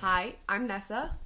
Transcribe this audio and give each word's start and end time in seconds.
Hi, 0.00 0.34
I'm 0.48 0.66
Nessa, 0.66 1.16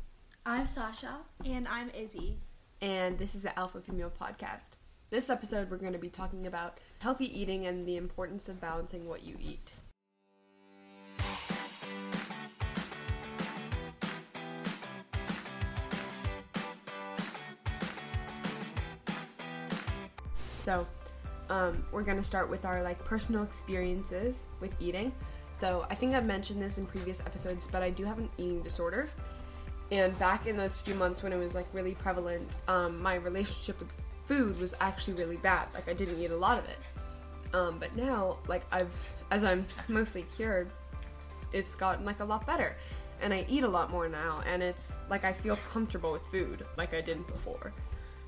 I'm 0.47 0.65
Sasha. 0.67 1.19
And 1.45 1.69
I'm 1.69 1.91
Izzy. 1.91 2.39
and 2.81 3.19
this 3.19 3.35
is 3.35 3.43
the 3.43 3.57
Alpha 3.59 3.81
Female 3.81 4.11
Podcast. 4.11 4.71
This 5.11 5.29
episode, 5.29 5.71
we're 5.71 5.77
going 5.77 5.93
to 5.93 5.99
be 5.99 6.09
talking 6.09 6.47
about 6.47 6.79
healthy 7.01 7.27
eating 7.39 7.67
and 7.67 7.87
the 7.87 7.97
importance 7.97 8.49
of 8.49 8.61
balancing 8.61 9.07
what 9.09 9.23
you 9.25 9.37
eat. 9.41 9.73
So, 20.65 20.87
um, 21.51 21.85
we're 21.93 22.03
going 22.03 22.17
to 22.17 22.25
start 22.25 22.49
with 22.49 22.65
our 22.65 22.83
like 22.83 23.05
personal 23.05 23.43
experiences 23.43 24.47
with 24.61 24.75
eating. 24.81 25.13
So, 25.63 25.87
I 25.89 25.95
think 25.95 26.13
I've 26.13 26.27
mentioned 26.27 26.61
this 26.61 26.79
in 26.79 26.87
previous 26.87 27.21
episodes, 27.21 27.69
but 27.71 27.85
I 27.85 27.91
do 27.91 28.05
have 28.05 28.19
an 28.19 28.29
eating 28.37 28.65
disorder. 28.65 29.09
And 29.93 30.19
back 30.19 30.49
in 30.49 30.57
those 30.57 30.77
few 30.77 30.97
months 30.97 31.23
when 31.23 31.33
it 31.33 31.37
was 31.37 31.55
like 31.55 31.69
really 31.73 31.95
prevalent, 31.95 32.57
um, 32.67 33.01
my 33.01 33.15
relationship 33.15 33.79
with 33.79 33.93
food 34.27 34.59
was 34.59 34.75
actually 34.81 35.15
really 35.15 35.37
bad. 35.37 35.69
Like 35.73 35.89
I 35.89 35.93
didn't 35.93 36.21
eat 36.21 36.33
a 36.33 36.37
lot 36.37 36.59
of 36.59 36.65
it. 36.65 36.79
Um, 37.55 37.79
but 37.79 37.95
now, 37.95 38.39
like 38.49 38.65
I've, 38.73 38.93
as 39.31 39.45
I'm 39.45 39.65
mostly 39.87 40.27
cured, 40.35 40.69
it's 41.53 41.77
gotten 41.77 42.05
like 42.05 42.19
a 42.19 42.25
lot 42.25 42.45
better, 42.45 42.75
and 43.21 43.33
I 43.33 43.47
eat 43.49 43.63
a 43.63 43.69
lot 43.69 43.89
more 43.89 44.09
now. 44.09 44.43
And 44.45 44.65
it's 44.65 44.99
like 45.09 45.23
I 45.23 45.33
feel 45.33 45.57
comfortable 45.73 46.11
with 46.11 46.27
food 46.27 46.67
like 46.77 46.93
I 46.93 47.01
didn't 47.01 47.29
before. 47.29 47.73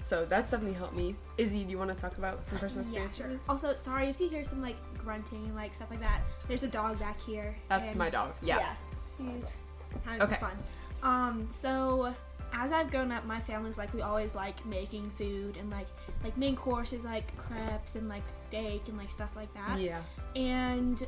So 0.04 0.24
that's 0.24 0.52
definitely 0.52 0.78
helped 0.78 0.94
me. 0.94 1.16
Izzy, 1.36 1.64
do 1.64 1.70
you 1.72 1.78
want 1.78 1.90
to 1.90 1.96
talk 1.96 2.16
about 2.16 2.44
some 2.44 2.58
personal 2.58 2.84
experiences? 2.84 3.18
Yeah. 3.18 3.24
experiences? 3.24 3.48
Also, 3.48 3.74
sorry 3.74 4.06
if 4.06 4.20
you 4.20 4.28
hear 4.28 4.44
some 4.44 4.60
like 4.60 4.76
grunting 5.04 5.44
and 5.44 5.54
like 5.54 5.74
stuff 5.74 5.90
like 5.90 6.00
that. 6.00 6.22
There's 6.48 6.62
a 6.62 6.68
dog 6.68 6.98
back 6.98 7.20
here. 7.20 7.54
That's 7.68 7.90
and- 7.90 7.98
my 7.98 8.10
dog. 8.10 8.32
Yeah. 8.42 8.74
He's 9.18 9.56
having 10.04 10.22
Okay. 10.22 10.38
some 10.40 10.50
fun. 10.50 10.58
Um, 11.02 11.50
so 11.50 12.14
as 12.52 12.72
I've 12.72 12.90
grown 12.90 13.12
up, 13.12 13.24
my 13.26 13.38
family's 13.40 13.78
like 13.78 13.92
we 13.94 14.02
always 14.02 14.34
like 14.34 14.64
making 14.66 15.10
food 15.10 15.56
and 15.56 15.70
like 15.70 15.86
like 16.22 16.36
main 16.36 16.56
courses 16.56 17.04
like 17.04 17.36
crepes 17.36 17.94
and 17.96 18.08
like 18.08 18.26
steak 18.28 18.88
and 18.88 18.96
like 18.98 19.10
stuff 19.10 19.30
like 19.36 19.52
that. 19.54 19.78
Yeah. 19.78 20.00
And 20.34 21.06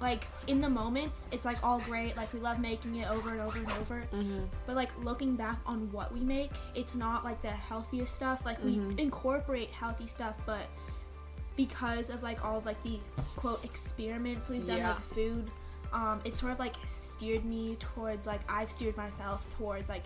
like 0.00 0.26
in 0.48 0.60
the 0.60 0.68
moments, 0.68 1.28
it's 1.30 1.44
like 1.44 1.58
all 1.62 1.78
great. 1.80 2.16
Like 2.16 2.32
we 2.32 2.40
love 2.40 2.58
making 2.58 2.96
it 2.96 3.08
over 3.10 3.30
and 3.30 3.40
over 3.40 3.58
and 3.58 3.70
over. 3.72 4.02
Mm-hmm. 4.12 4.44
But 4.66 4.74
like 4.76 4.90
looking 5.04 5.36
back 5.36 5.58
on 5.66 5.90
what 5.92 6.12
we 6.12 6.20
make, 6.20 6.50
it's 6.74 6.94
not 6.94 7.24
like 7.24 7.40
the 7.42 7.50
healthiest 7.50 8.14
stuff. 8.14 8.44
Like 8.44 8.62
we 8.64 8.76
Mhm. 8.76 8.98
incorporate 8.98 9.70
healthy 9.70 10.06
stuff, 10.06 10.36
but 10.46 10.66
because 11.56 12.10
of 12.10 12.22
like 12.22 12.44
all 12.44 12.58
of 12.58 12.66
like 12.66 12.82
the 12.82 12.98
quote 13.36 13.64
experiments 13.64 14.48
we've 14.48 14.64
done 14.64 14.78
Yeah. 14.78 14.94
with 14.96 15.04
food, 15.04 15.50
um, 15.92 16.20
it 16.24 16.34
sort 16.34 16.52
of 16.52 16.58
like 16.58 16.74
steered 16.84 17.44
me 17.44 17.76
towards 17.78 18.26
like 18.26 18.40
I've 18.50 18.70
steered 18.70 18.96
myself 18.96 19.48
towards 19.56 19.88
like 19.88 20.04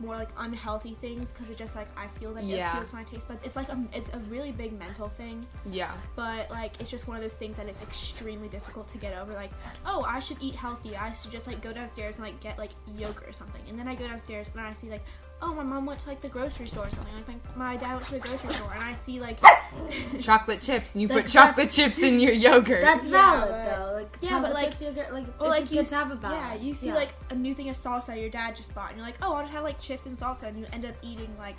more 0.00 0.16
like 0.16 0.30
unhealthy 0.38 0.96
things 1.00 1.30
because 1.30 1.48
it 1.48 1.56
just 1.56 1.76
like 1.76 1.86
I 1.96 2.08
feel 2.08 2.34
that 2.34 2.42
Yeah. 2.44 2.72
it 2.72 2.76
feels 2.76 2.92
my 2.92 3.04
taste 3.04 3.28
buds. 3.28 3.42
It's 3.44 3.54
like 3.56 3.68
a, 3.68 3.78
it's 3.92 4.08
a 4.12 4.18
really 4.30 4.50
big 4.50 4.76
mental 4.78 5.08
thing 5.08 5.46
Yeah. 5.70 5.92
but 6.16 6.50
like 6.50 6.80
it's 6.80 6.90
just 6.90 7.06
one 7.06 7.16
of 7.16 7.22
those 7.22 7.36
things 7.36 7.56
that 7.56 7.66
it's 7.68 7.82
extremely 7.82 8.48
difficult 8.48 8.88
to 8.88 8.98
get 8.98 9.16
over 9.16 9.32
like 9.34 9.50
oh 9.86 10.02
i 10.08 10.18
should 10.18 10.38
eat 10.40 10.54
healthy 10.56 10.96
i 10.96 11.12
should 11.12 11.30
just 11.30 11.46
like 11.46 11.60
go 11.62 11.72
downstairs 11.72 12.16
and 12.16 12.24
like 12.26 12.40
get 12.40 12.58
like 12.58 12.70
yogurt 12.98 13.28
or 13.28 13.32
something 13.32 13.60
and 13.68 13.78
then 13.78 13.86
i 13.86 13.94
go 13.94 14.06
downstairs 14.08 14.50
and 14.52 14.60
i 14.62 14.72
see 14.72 14.90
like 14.90 15.04
oh 15.42 15.52
my 15.54 15.62
mom 15.62 15.84
went 15.86 15.98
to 16.00 16.08
like 16.08 16.20
the 16.22 16.28
grocery 16.28 16.66
store 16.66 16.84
or 16.84 16.88
something 16.88 17.14
like 17.14 17.28
my, 17.56 17.70
my 17.72 17.76
dad 17.76 17.94
went 17.94 18.06
to 18.06 18.12
the 18.12 18.18
grocery 18.20 18.52
store 18.52 18.72
and 18.74 18.82
i 18.84 18.94
see 18.94 19.20
like 19.20 19.38
Chocolate 20.20 20.60
chips, 20.60 20.94
and 20.94 21.02
you 21.02 21.08
put 21.08 21.14
That's- 21.26 21.32
chocolate 21.32 21.70
chips 21.78 21.98
in 22.00 22.20
your 22.20 22.32
yogurt. 22.32 22.82
That's 22.82 23.06
Yeah, 23.06 23.10
valid 23.12 23.48
but- 23.50 23.64
though. 23.76 23.92
Like 23.94 24.16
Yeah, 24.20 24.40
but, 24.40 24.52
like- 24.52 24.64
chips, 24.70 24.82
yogurt, 24.82 25.12
like 25.12 25.24
or 25.24 25.30
it's 25.30 25.40
like 25.48 25.68
good 25.68 25.76
you 25.76 25.84
to 25.84 25.94
have 25.94 26.10
a 26.10 26.14
s- 26.14 26.18
balance. 26.20 26.40
yeah 26.60 26.66
you 26.66 26.74
see 26.74 26.92
like 26.92 27.14
a 27.30 27.34
new 27.34 27.54
thing 27.54 27.68
of 27.70 27.76
salsa 27.76 28.18
your 28.20 28.28
dad 28.30 28.54
just 28.54 28.74
bought 28.74 28.88
and 28.90 28.98
you're 28.98 29.06
like 29.06 29.16
oh 29.22 29.32
i'll 29.34 29.42
just 29.42 29.52
have 29.52 29.64
like 29.64 29.78
chips 29.80 30.06
and 30.06 30.16
salsa 30.18 30.44
and 30.44 30.56
you 30.56 30.66
end 30.72 30.84
up 30.84 30.94
eating 31.02 31.34
like 31.38 31.56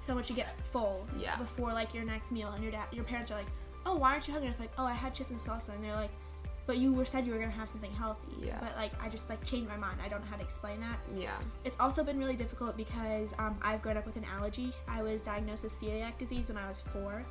so 0.00 0.14
much 0.14 0.28
you 0.30 0.36
get 0.36 0.58
full 0.60 1.06
Yeah. 1.18 1.36
before 1.36 1.72
like 1.72 1.94
your 1.94 2.04
next 2.04 2.30
meal 2.32 2.50
and 2.52 2.62
your 2.62 2.70
dad 2.72 2.86
your 2.92 3.04
parents 3.04 3.30
are 3.30 3.36
like 3.38 3.46
oh 3.86 3.96
why 3.96 4.12
aren't 4.12 4.26
you 4.28 4.32
hungry 4.34 4.50
it's 4.50 4.60
like 4.60 4.72
oh 4.78 4.84
i 4.84 4.92
had 4.92 5.14
chips 5.14 5.30
and 5.30 5.40
salsa 5.40 5.70
and 5.74 5.82
they're 5.82 5.94
like 5.96 6.10
but 6.66 6.78
you 6.78 6.92
were 6.92 7.04
said 7.04 7.26
you 7.26 7.32
were 7.32 7.38
gonna 7.38 7.50
have 7.50 7.68
something 7.68 7.92
healthy. 7.92 8.32
Yeah. 8.40 8.58
but 8.60 8.74
like 8.76 8.92
i 9.02 9.08
just 9.08 9.28
like 9.28 9.42
changed 9.44 9.68
my 9.68 9.76
mind. 9.76 9.98
I 10.04 10.08
don't 10.08 10.20
know 10.20 10.26
how 10.30 10.36
to 10.36 10.42
explain 10.42 10.80
that. 10.80 10.98
Yeah. 11.14 11.30
it's 11.64 11.76
also 11.80 12.02
been 12.02 12.18
really 12.18 12.36
difficult 12.36 12.76
because 12.76 13.34
um, 13.38 13.56
i've 13.62 13.82
grown 13.82 13.96
up 13.96 14.06
with 14.06 14.16
an 14.16 14.24
allergy. 14.36 14.72
I 14.88 15.02
was 15.02 15.22
diagnosed 15.22 15.64
with 15.64 15.72
celiac 15.72 16.18
disease 16.18 16.48
when 16.48 16.56
i 16.58 16.68
was 16.68 16.80
four. 16.92 17.24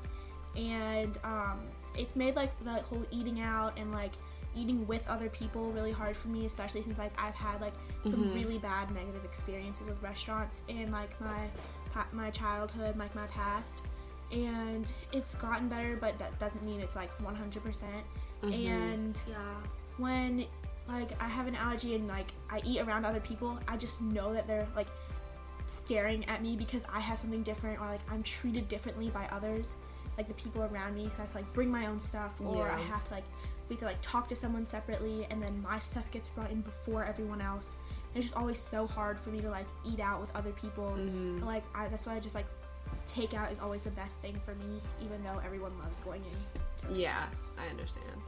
And 0.55 1.17
um, 1.23 1.61
it's 1.97 2.15
made 2.15 2.35
like 2.35 2.51
the 2.63 2.73
whole 2.73 3.03
eating 3.11 3.41
out 3.41 3.77
and 3.77 3.91
like 3.91 4.11
eating 4.55 4.85
with 4.85 5.07
other 5.07 5.29
people 5.29 5.71
really 5.71 5.91
hard 5.91 6.15
for 6.15 6.27
me 6.27 6.45
especially 6.45 6.83
since 6.83 6.99
like 6.99 7.11
i've 7.19 7.33
had 7.33 7.59
like 7.59 7.73
some 8.03 8.25
Mhm. 8.25 8.35
really 8.35 8.59
bad 8.59 8.91
negative 8.93 9.25
experiences 9.25 9.87
with 9.87 9.99
restaurants 10.03 10.61
in 10.67 10.91
like 10.91 11.19
my 11.19 11.47
my 12.11 12.29
childhood 12.29 12.95
like 12.97 13.13
my 13.15 13.25
past. 13.27 13.81
And 14.31 14.85
it's 15.11 15.33
gotten 15.35 15.67
better 15.69 15.95
but 15.99 16.17
that 16.19 16.37
doesn't 16.39 16.63
mean 16.63 16.79
it's 16.81 16.95
like 16.95 17.09
100% 17.19 17.83
Mhm. 18.43 18.67
and 18.67 19.21
yeah. 19.27 19.35
when 19.97 20.45
like 20.87 21.11
I 21.21 21.27
have 21.27 21.47
an 21.47 21.55
allergy 21.55 21.95
and 21.95 22.07
like 22.07 22.33
I 22.49 22.61
eat 22.65 22.81
around 22.81 23.05
other 23.05 23.19
people, 23.21 23.57
I 23.67 23.77
just 23.77 24.01
know 24.01 24.33
that 24.33 24.47
they're 24.47 24.67
like 24.75 24.87
staring 25.65 26.25
at 26.25 26.41
me 26.41 26.55
because 26.55 26.85
I 26.93 26.99
have 26.99 27.17
something 27.17 27.41
different 27.43 27.79
or 27.79 27.87
like 27.87 28.01
I'm 28.11 28.21
treated 28.23 28.67
differently 28.67 29.09
by 29.09 29.27
others, 29.31 29.75
like 30.17 30.27
the 30.27 30.33
people 30.33 30.63
around 30.63 30.95
me 30.95 31.05
because 31.05 31.19
I 31.19 31.21
have 31.23 31.31
to 31.31 31.37
like 31.37 31.53
bring 31.53 31.71
my 31.71 31.87
own 31.87 31.99
stuff 31.99 32.39
or 32.41 32.69
I 32.69 32.81
have 32.81 33.03
to 33.05 33.13
like 33.13 33.23
we 33.69 33.75
have 33.75 33.79
to 33.79 33.85
like 33.85 34.01
talk 34.01 34.27
to 34.29 34.35
someone 34.35 34.65
separately 34.65 35.25
and 35.29 35.41
then 35.41 35.61
my 35.61 35.79
stuff 35.79 36.11
gets 36.11 36.27
brought 36.29 36.51
in 36.51 36.61
before 36.61 37.05
everyone 37.05 37.41
else. 37.41 37.77
And 38.13 38.21
it's 38.21 38.25
just 38.31 38.37
always 38.37 38.59
so 38.59 38.85
hard 38.85 39.17
for 39.17 39.29
me 39.29 39.39
to 39.41 39.49
like 39.49 39.67
eat 39.85 39.99
out 40.01 40.19
with 40.19 40.35
other 40.35 40.51
people. 40.51 40.93
Mhm. 40.97 41.45
Like 41.45 41.63
I, 41.73 41.87
that's 41.87 42.05
why 42.05 42.15
I 42.15 42.19
just 42.19 42.35
like 42.35 42.45
takeout 43.07 43.51
is 43.51 43.59
always 43.59 43.83
the 43.83 43.91
best 43.91 44.21
thing 44.21 44.39
for 44.45 44.55
me, 44.55 44.81
even 45.03 45.23
though 45.23 45.39
everyone 45.45 45.71
loves 45.79 45.99
going 45.99 46.23
in. 46.25 46.61
to 46.89 46.93
Yeah. 46.93 47.25
I 47.57 47.67
understand. 47.69 48.21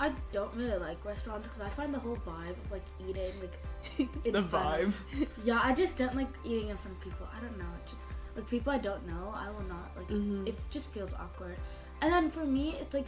I 0.00 0.12
don't 0.30 0.54
really 0.54 0.78
like 0.78 1.04
restaurants 1.04 1.48
because 1.48 1.60
I 1.62 1.68
find 1.70 1.92
the 1.92 1.98
whole 1.98 2.16
vibe 2.26 2.50
of 2.64 2.70
like 2.72 2.84
eating 3.08 3.32
like 3.40 3.58
in 4.24 4.32
The 4.32 4.42
front 4.42 4.82
of- 4.84 5.00
vibe. 5.12 5.26
Yeah, 5.44 5.60
I 5.62 5.74
just 5.74 5.96
don't 5.98 6.14
like 6.14 6.28
eating 6.44 6.68
in 6.68 6.76
front 6.76 6.96
of 6.96 7.02
people. 7.02 7.26
I 7.36 7.40
don't 7.40 7.58
know. 7.58 7.72
Just 7.90 8.06
like 8.36 8.48
people 8.48 8.72
I 8.72 8.78
don't 8.78 9.04
know, 9.06 9.32
I 9.34 9.50
will 9.50 9.66
not 9.68 9.90
like. 9.96 10.08
Mhm. 10.08 10.46
It 10.46 10.56
just 10.70 10.90
feels 10.92 11.12
awkward. 11.14 11.56
And 12.00 12.12
then 12.12 12.30
for 12.30 12.44
me, 12.44 12.76
it's 12.80 12.94
like 12.94 13.06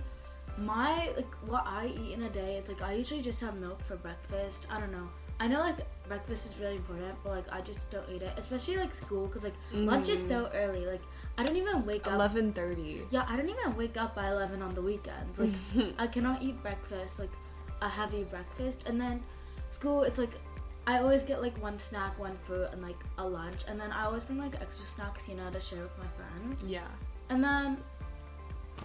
my 0.59 1.13
like 1.17 1.33
what 1.47 1.65
I 1.65 1.87
eat 1.87 2.13
in 2.15 2.23
a 2.25 2.29
day. 2.29 2.57
It's 2.57 2.69
like 2.69 2.83
I 2.83 2.95
usually 2.95 3.23
just 3.23 3.41
have 3.41 3.55
milk 3.55 3.81
for 3.85 3.95
breakfast. 3.97 4.67
I 4.69 4.81
don't 4.81 4.91
know. 4.91 5.09
I 5.41 5.49
know 5.49 5.61
like 5.61 5.79
breakfast 6.07 6.47
is 6.47 6.61
really 6.61 6.77
important, 6.77 7.15
but 7.25 7.33
like 7.33 7.51
I 7.51 7.63
just 7.63 7.91
don't 7.91 8.05
eat 8.13 8.21
it, 8.21 8.33
especially 8.37 8.77
like 8.77 8.95
school 8.95 9.27
because 9.27 9.43
like 9.43 9.55
lunch 9.73 10.11
is 10.11 10.21
so 10.29 10.45
mm. 10.45 10.51
early. 10.55 10.85
Like 10.85 11.01
I 11.39 11.45
don't 11.45 11.57
even 11.57 11.87
wake 11.87 12.07
up. 12.07 12.13
Eleven 12.13 12.53
thirty. 12.53 13.03
Yeah, 13.09 13.25
I 13.27 13.39
don't 13.39 13.49
even 13.49 13.75
wake 13.75 13.97
up 13.97 14.15
by 14.15 14.29
11 14.31 14.61
on 14.61 14.75
the 14.75 14.83
weekends. 14.83 15.41
Like, 15.41 15.95
I 15.99 16.07
cannot 16.07 16.43
eat 16.43 16.63
breakfast, 16.63 17.19
like 17.19 17.33
a 17.81 17.89
heavy 17.89 18.25
breakfast. 18.25 18.83
And 18.85 19.01
then 19.01 19.23
school, 19.69 20.03
it's 20.03 20.19
like, 20.19 20.39
I 20.87 20.99
always 20.99 21.25
get 21.25 21.41
like 21.41 21.57
one 21.63 21.79
snack, 21.79 22.19
one 22.19 22.37
fruit, 22.45 22.69
and 22.73 22.83
like 22.83 23.03
a 23.17 23.27
lunch. 23.27 23.61
And 23.67 23.81
then 23.81 23.91
I 23.93 24.05
always 24.05 24.25
bring 24.25 24.39
like 24.39 24.61
extra 24.61 24.85
snacks, 24.85 25.27
you 25.27 25.37
know, 25.37 25.49
to 25.51 25.61
share 25.61 25.83
with 25.83 25.97
my 25.99 26.07
friends. 26.09 26.67
Yeah. 26.67 26.89
And 27.31 27.43
then 27.43 27.79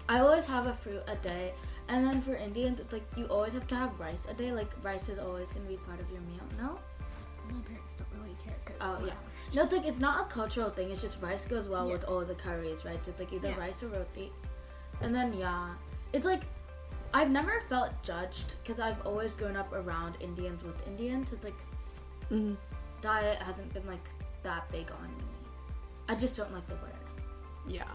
I 0.08 0.20
always 0.20 0.46
have 0.46 0.68
a 0.68 0.74
fruit 0.74 1.04
a 1.08 1.16
day. 1.16 1.54
And 1.88 2.06
then 2.06 2.22
for 2.22 2.34
Indians, 2.34 2.79
it's 2.79 2.91
like 2.94 3.06
you 3.16 3.25
always 3.25 3.53
have 3.53 3.68
to 3.68 3.75
have 3.75 4.00
rice 4.00 4.25
a 4.29 4.34
day. 4.34 4.51
Like, 4.51 4.72
rice 4.84 5.07
is 5.09 5.19
always 5.19 5.51
going 5.51 5.63
to 5.66 5.69
be 5.72 5.78
part 5.78 6.00
of 6.00 6.09
your 6.09 6.22
meal. 6.22 6.41
No? 6.57 6.79
My 7.47 7.59
parents 7.68 7.96
don't 7.96 8.07
really 8.22 8.35
care 8.44 8.56
because 8.66 8.78
Oh, 8.81 9.06
yeah. 9.06 9.13
No, 9.53 9.63
it's 9.63 9.72
like 9.73 9.85
it's 9.85 10.00
not 10.00 10.25
a 10.25 10.34
cultural 10.34 10.72
thing. 10.72 10.90
It's 10.90 11.01
just 11.01 11.22
rice 11.22 11.46
goes 11.46 11.68
well 11.68 11.85
Yeah. 11.88 11.94
with 11.94 12.03
all 12.06 12.25
the 12.25 12.34
curries, 12.34 12.84
right? 12.85 13.03
So 13.06 13.12
it's 13.12 13.19
like 13.19 13.31
either 13.34 13.50
Yeah. 13.50 13.59
rice 13.59 13.84
or 13.84 13.90
roti. 13.90 14.31
And 15.01 15.13
then 15.13 15.31
yeah, 15.34 15.75
it's 16.12 16.25
like 16.25 16.47
I've 17.13 17.29
never 17.29 17.62
felt 17.69 17.91
judged 18.02 18.56
because 18.63 18.79
I've 18.81 19.06
always 19.06 19.31
grown 19.34 19.56
up 19.56 19.72
around 19.73 20.17
Indians 20.19 20.63
with 20.63 20.85
Indians. 20.88 21.31
It's 21.34 21.44
like 21.44 21.59
Mhm. 22.31 22.57
diet 23.02 23.38
hasn't 23.44 23.72
been 23.73 23.85
like 23.85 24.09
that 24.41 24.70
big 24.72 24.90
on 24.91 25.16
me. 25.17 25.23
I 26.09 26.16
just 26.16 26.35
don't 26.35 26.52
like 26.52 26.67
the 26.67 26.76
word. 26.76 26.96
Yeah. 27.67 27.91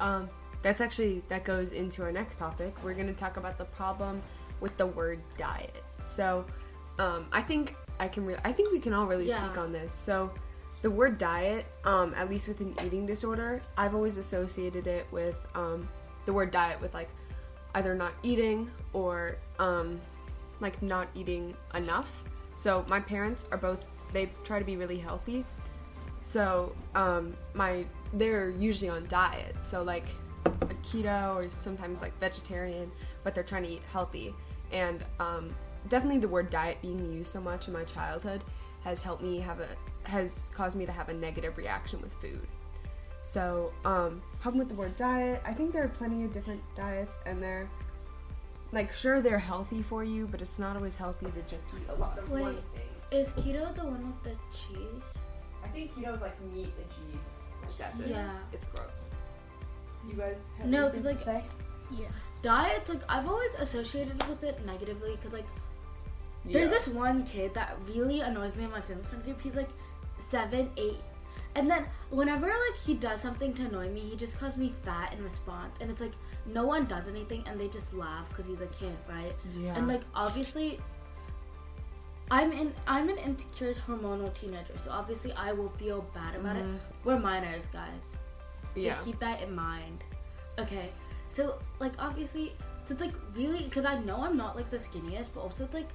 Um, 0.00 0.28
that's 0.62 0.80
actually 0.80 1.22
that 1.28 1.44
goes 1.44 1.72
into 1.72 2.02
our 2.02 2.12
next 2.12 2.36
topic. 2.38 2.74
We're 2.84 2.94
gonna 2.94 3.12
talk 3.12 3.36
about 3.36 3.58
the 3.58 3.64
problem 3.64 4.22
with 4.60 4.76
the 4.76 4.86
word 4.86 5.20
diet. 5.36 5.82
So, 6.02 6.44
um, 6.98 7.26
I 7.32 7.42
think 7.42 7.74
I 7.98 8.08
can. 8.08 8.24
Re- 8.24 8.36
I 8.44 8.52
think 8.52 8.72
we 8.72 8.78
can 8.80 8.92
all 8.92 9.06
really 9.06 9.28
Yeah. 9.28 9.44
speak 9.44 9.58
on 9.58 9.72
this. 9.72 9.92
So, 9.92 10.32
the 10.82 10.90
word 10.90 11.18
diet, 11.18 11.66
um, 11.84 12.14
at 12.16 12.28
least 12.30 12.48
with 12.48 12.60
an 12.60 12.74
eating 12.84 13.06
disorder, 13.06 13.60
I've 13.76 13.94
always 13.94 14.18
associated 14.18 14.86
it 14.86 15.06
with 15.12 15.46
um, 15.54 15.88
the 16.24 16.32
word 16.32 16.50
diet 16.50 16.80
with 16.80 16.94
like 16.94 17.08
either 17.74 17.94
not 17.94 18.12
eating 18.22 18.70
or 18.92 19.36
um, 19.58 20.00
like 20.60 20.80
not 20.82 21.08
eating 21.14 21.56
enough. 21.74 22.24
So 22.54 22.84
my 22.88 23.00
parents 23.00 23.48
are 23.50 23.58
both 23.58 23.84
they 24.12 24.30
try 24.44 24.58
to 24.58 24.64
be 24.64 24.76
really 24.76 24.98
healthy. 24.98 25.44
So 26.20 26.74
um, 26.94 27.36
my 27.54 27.84
they're 28.12 28.50
usually 28.50 28.90
on 28.90 29.06
diets. 29.08 29.66
So 29.66 29.82
like 29.82 30.06
keto 30.92 31.36
or 31.36 31.50
sometimes 31.50 32.02
like 32.02 32.18
vegetarian, 32.20 32.90
but 33.24 33.34
they're 33.34 33.44
trying 33.44 33.62
to 33.64 33.70
eat 33.70 33.82
healthy. 33.92 34.34
And 34.72 35.04
um, 35.20 35.54
definitely 35.88 36.18
the 36.18 36.28
word 36.28 36.50
diet 36.50 36.78
being 36.82 37.12
used 37.12 37.30
so 37.30 37.40
much 37.40 37.68
in 37.68 37.74
my 37.74 37.84
childhood 37.84 38.42
has 38.84 39.00
helped 39.00 39.22
me 39.22 39.38
have 39.38 39.60
a 39.60 39.68
has 40.08 40.50
caused 40.54 40.76
me 40.76 40.84
to 40.84 40.92
have 40.92 41.08
a 41.08 41.14
negative 41.14 41.56
reaction 41.56 42.00
with 42.00 42.12
food. 42.14 42.46
So, 43.24 43.72
um, 43.84 44.20
problem 44.40 44.58
with 44.58 44.68
the 44.68 44.74
word 44.74 44.96
diet, 44.96 45.40
I 45.46 45.54
think 45.54 45.72
there 45.72 45.84
are 45.84 45.88
plenty 45.88 46.24
of 46.24 46.32
different 46.32 46.60
diets, 46.74 47.20
and 47.24 47.40
they're 47.40 47.70
like 48.72 48.92
sure 48.92 49.20
they're 49.20 49.38
healthy 49.38 49.82
for 49.82 50.02
you, 50.02 50.26
but 50.26 50.40
it's 50.40 50.58
not 50.58 50.76
always 50.76 50.96
healthy 50.96 51.26
to 51.26 51.42
just 51.42 51.62
eat 51.76 51.88
a 51.88 51.94
lot 51.94 52.18
of 52.18 52.28
Wait. 52.30 52.42
one 52.42 52.54
thing. 52.74 52.88
Is 53.12 53.28
keto 53.34 53.72
the 53.76 53.84
one 53.84 54.06
with 54.06 54.22
the 54.24 54.36
cheese? 54.52 55.04
I 55.62 55.68
think 55.68 55.94
keto 55.94 56.14
is 56.14 56.22
like 56.22 56.40
meat 56.52 56.72
and 56.78 56.88
cheese. 56.90 57.76
That's 57.78 58.00
it. 58.00 58.08
Yeah. 58.08 58.30
It's 58.52 58.64
gross. 58.64 58.98
You 60.08 60.14
guys 60.14 60.38
have 60.58 60.66
No, 60.66 60.86
anything 60.88 61.04
'cause, 61.04 61.22
to 61.24 61.30
like- 61.30 61.42
say? 61.42 61.46
Yeah. 61.90 62.08
Diets, 62.42 62.88
like 62.88 63.02
I've 63.08 63.26
always 63.28 63.50
associated 63.58 64.22
with 64.28 64.42
it 64.42 64.64
negatively 64.66 65.12
because 65.16 65.32
like 65.32 65.46
there's 66.44 66.70
this 66.70 66.88
one 66.88 67.24
kid 67.24 67.54
that 67.54 67.76
really 67.86 68.20
annoys 68.20 68.56
me 68.56 68.64
in 68.64 68.70
my 68.72 68.80
film 68.80 69.02
friend 69.02 69.24
group. 69.24 69.40
He's 69.40 69.54
like 69.54 69.68
seven, 70.18 70.70
eight, 70.76 70.98
and 71.54 71.70
then 71.70 71.86
whenever 72.10 72.46
like 72.46 72.80
he 72.84 72.94
does 72.94 73.20
something 73.20 73.54
to 73.54 73.66
annoy 73.66 73.88
me, 73.90 74.00
he 74.00 74.16
just 74.16 74.38
calls 74.40 74.56
me 74.56 74.74
fat 74.84 75.12
in 75.12 75.22
response, 75.22 75.76
and 75.80 75.88
it's 75.90 76.00
like 76.00 76.14
no 76.46 76.64
one 76.66 76.86
does 76.86 77.06
anything, 77.06 77.44
and 77.46 77.60
they 77.60 77.68
just 77.68 77.94
laugh 77.94 78.28
because 78.30 78.46
he's 78.46 78.60
a 78.60 78.66
kid, 78.68 78.96
right? 79.08 79.36
Yeah. 79.56 79.76
And 79.76 79.86
like 79.86 80.02
obviously, 80.16 80.80
I'm 82.30 82.50
in 82.52 82.72
I'm 82.88 83.08
an 83.08 83.18
insecure 83.18 83.74
hormonal 83.74 84.34
teenager, 84.34 84.76
so 84.78 84.90
obviously 84.90 85.32
I 85.34 85.52
will 85.52 85.68
feel 85.68 86.02
bad 86.14 86.34
about 86.34 86.56
Mhm. 86.56 86.74
it. 86.76 86.80
We're 87.04 87.18
minors, 87.20 87.68
guys. 87.68 88.16
Yeah. 88.74 88.90
Just 88.92 89.04
keep 89.04 89.18
that 89.20 89.42
in 89.42 89.54
mind. 89.54 90.04
Okay. 90.58 90.88
So 91.30 91.58
like 91.78 91.92
obviously, 91.98 92.52
so 92.84 92.92
it's 92.94 93.00
like 93.00 93.14
really 93.34 93.64
because 93.64 93.84
I 93.84 93.98
know 93.98 94.22
I'm 94.22 94.36
not 94.36 94.56
like 94.56 94.70
the 94.70 94.78
skinniest, 94.78 95.34
but 95.34 95.40
also 95.40 95.64
it's 95.64 95.74
like, 95.74 95.88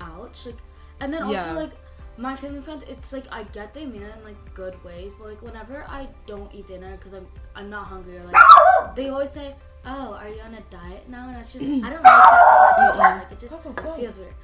ouch, 0.00 0.46
like, 0.46 0.56
and 1.00 1.12
then 1.12 1.28
Yeah. 1.28 1.38
also 1.40 1.52
like 1.54 1.70
my 2.18 2.34
family 2.34 2.60
friends, 2.62 2.82
it's 2.88 3.12
like 3.12 3.24
I 3.30 3.42
get 3.44 3.74
they 3.74 3.84
mean 3.86 4.02
it 4.02 4.14
in 4.16 4.24
like 4.24 4.54
good 4.54 4.82
ways, 4.84 5.12
but 5.18 5.28
like 5.28 5.42
whenever 5.42 5.84
I 5.88 6.08
don't 6.26 6.52
eat 6.54 6.66
dinner 6.66 6.96
because 6.96 7.12
I'm 7.12 7.26
I'm 7.54 7.70
not 7.70 7.86
hungry 7.86 8.18
or 8.18 8.24
like 8.24 8.42
they 8.96 9.08
always 9.10 9.30
say, 9.30 9.54
oh, 9.84 10.14
are 10.14 10.28
you 10.28 10.40
on 10.40 10.54
a 10.54 10.60
diet 10.70 11.08
now? 11.08 11.28
And 11.28 11.38
it's 11.38 11.52
just 11.52 11.64
I 11.64 11.68
don't 11.68 11.82
like 11.82 12.02
that 12.02 12.76
connotation. 12.78 13.18
Like 13.18 13.32
it 13.32 13.38
just 13.38 13.96
feels 13.96 14.18
weird. 14.18 14.34